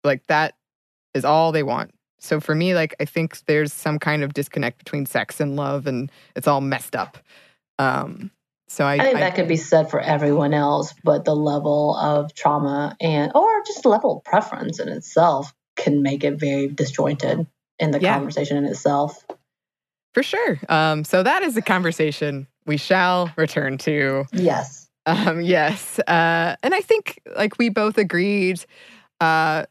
[0.03, 0.55] Like that
[1.13, 1.91] is all they want.
[2.19, 5.87] So for me, like I think there's some kind of disconnect between sex and love,
[5.87, 7.17] and it's all messed up.
[7.77, 8.31] Um,
[8.69, 11.97] so I, I think I, that could be said for everyone else, but the level
[11.97, 17.45] of trauma and or just level of preference in itself can make it very disjointed
[17.79, 18.15] in the yeah.
[18.15, 19.25] conversation in itself.
[20.13, 20.59] For sure.
[20.69, 24.25] Um, so that is a conversation we shall return to.
[24.31, 24.89] Yes.
[25.05, 25.99] Um, yes.
[25.99, 28.63] Uh, and I think like we both agreed,
[29.19, 29.65] uh,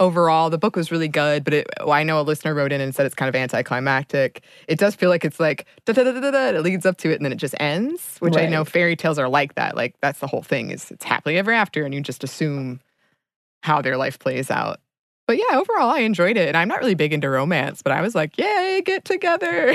[0.00, 2.94] overall, the book was really good, but it, I know a listener wrote in and
[2.94, 4.44] said it's kind of anticlimactic.
[4.68, 6.48] It does feel like it's like da da da da da.
[6.48, 8.46] It leads up to it and then it just ends, which right.
[8.46, 9.76] I know fairy tales are like that.
[9.76, 12.80] Like that's the whole thing is it's happily ever after, and you just assume
[13.62, 14.80] how their life plays out.
[15.26, 18.02] But yeah, overall, I enjoyed it, and I'm not really big into romance, but I
[18.02, 19.74] was like, yay, get together,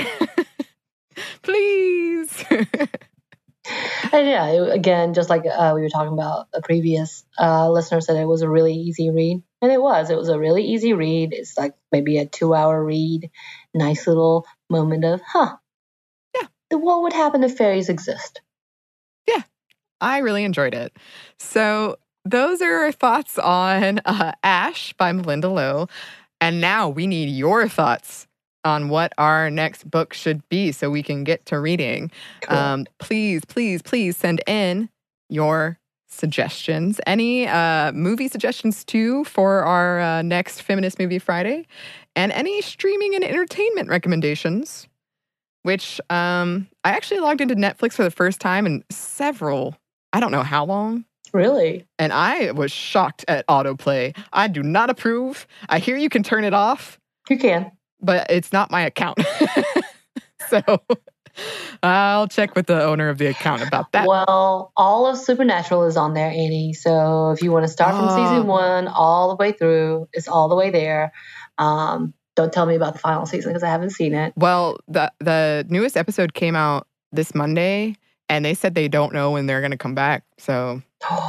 [1.42, 2.44] please.
[4.12, 8.00] And yeah, it, again, just like uh, we were talking about, a previous uh, listener
[8.00, 9.42] said it was a really easy read.
[9.62, 10.10] And it was.
[10.10, 11.32] It was a really easy read.
[11.32, 13.30] It's like maybe a two hour read.
[13.74, 15.56] Nice little moment of, huh.
[16.34, 16.48] Yeah.
[16.70, 18.40] The what would happen if fairies exist?
[19.28, 19.42] Yeah.
[20.00, 20.96] I really enjoyed it.
[21.38, 25.88] So those are our thoughts on uh, Ash by Malinda Lo.
[26.40, 28.26] And now we need your thoughts
[28.64, 32.10] on what our next book should be so we can get to reading.
[32.42, 32.56] Cool.
[32.56, 34.88] Um, please, please, please send in
[35.28, 37.00] your suggestions.
[37.06, 41.66] Any uh, movie suggestions too for our uh, next Feminist Movie Friday,
[42.16, 44.86] and any streaming and entertainment recommendations.
[45.62, 49.76] Which um, I actually logged into Netflix for the first time in several,
[50.10, 51.04] I don't know how long.
[51.32, 51.86] Really?
[51.98, 54.16] And I was shocked at autoplay.
[54.32, 55.46] I do not approve.
[55.68, 56.98] I hear you can turn it off.
[57.28, 57.72] You can
[58.02, 59.18] but it's not my account.
[60.48, 60.62] so
[61.82, 64.06] I'll check with the owner of the account about that.
[64.06, 66.72] Well, all of Supernatural is on there, Anney.
[66.72, 68.44] So if you want to start from season oh.
[68.44, 71.12] one all the way through, it's all the way there.
[71.58, 74.32] Um, don't tell me about the final season because I haven't seen it.
[74.36, 77.96] Well, the the newest episode came out this Monday,
[78.30, 80.24] and they said they don't know when they're going to come back.
[80.38, 80.82] So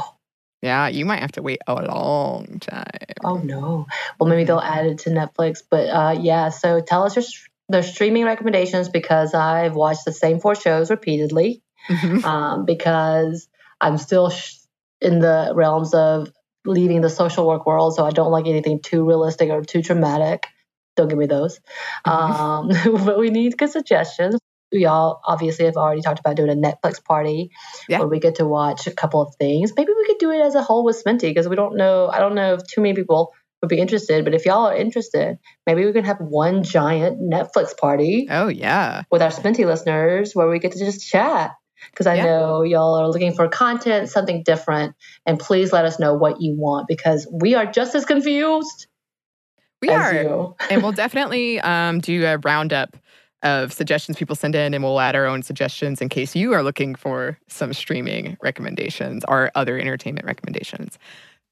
[0.62, 2.84] Yeah, you might have to wait a long time.
[3.24, 3.86] Oh no.
[4.18, 5.60] Well, maybe they'll add it to Netflix.
[5.68, 7.24] But uh, yeah, so tell us your
[7.68, 11.62] their streaming recommendations because I've watched the same four shows repeatedly.
[11.88, 12.24] Mm-hmm.
[12.24, 13.48] Um, because
[13.80, 14.54] I'm still sh-
[15.00, 16.30] in the realms of
[16.64, 20.46] leaving the social work world, so I don't like anything too realistic or too dramatic.
[20.94, 21.58] Don't give me those.
[22.06, 22.92] Mm-hmm.
[22.92, 24.38] Um, but we need good suggestions
[24.72, 27.50] we all obviously have already talked about doing a Netflix party
[27.88, 27.98] yeah.
[27.98, 29.72] where we get to watch a couple of things.
[29.76, 32.08] Maybe we could do it as a whole with Sminty because we don't know.
[32.08, 35.38] I don't know if too many people would be interested, but if y'all are interested,
[35.66, 38.26] maybe we can have one giant Netflix party.
[38.30, 41.52] Oh yeah, with our Sminty listeners where we get to just chat.
[41.90, 42.24] Because I yeah.
[42.26, 44.94] know y'all are looking for content, something different,
[45.26, 48.86] and please let us know what you want because we are just as confused.
[49.80, 52.96] We are, and we'll definitely um, do a roundup
[53.42, 56.62] of suggestions people send in, and we'll add our own suggestions in case you are
[56.62, 60.98] looking for some streaming recommendations or other entertainment recommendations.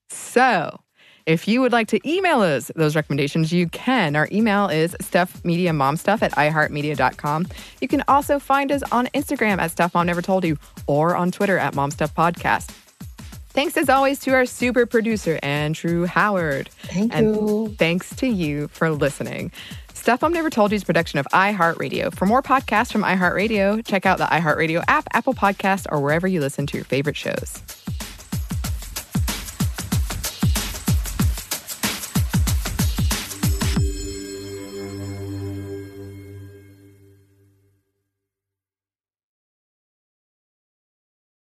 [0.09, 0.80] So,
[1.26, 4.16] if you would like to email us those recommendations, you can.
[4.16, 7.47] Our email is stuffmediamomstuff at iheartmedia.com.
[7.80, 11.30] You can also find us on Instagram at Stuff Mom Never Told You or on
[11.30, 12.74] Twitter at MomStuffPodcast.
[13.53, 16.68] Thanks as always to our super producer, Andrew Howard.
[16.84, 17.74] Thank and you.
[17.78, 19.51] Thanks to you for listening.
[20.01, 22.11] Stuff Mom Never Told You is production of iHeartRadio.
[22.14, 26.40] For more podcasts from iHeartRadio, check out the iHeartRadio app, Apple Podcast, or wherever you
[26.40, 27.80] listen to your favorite shows.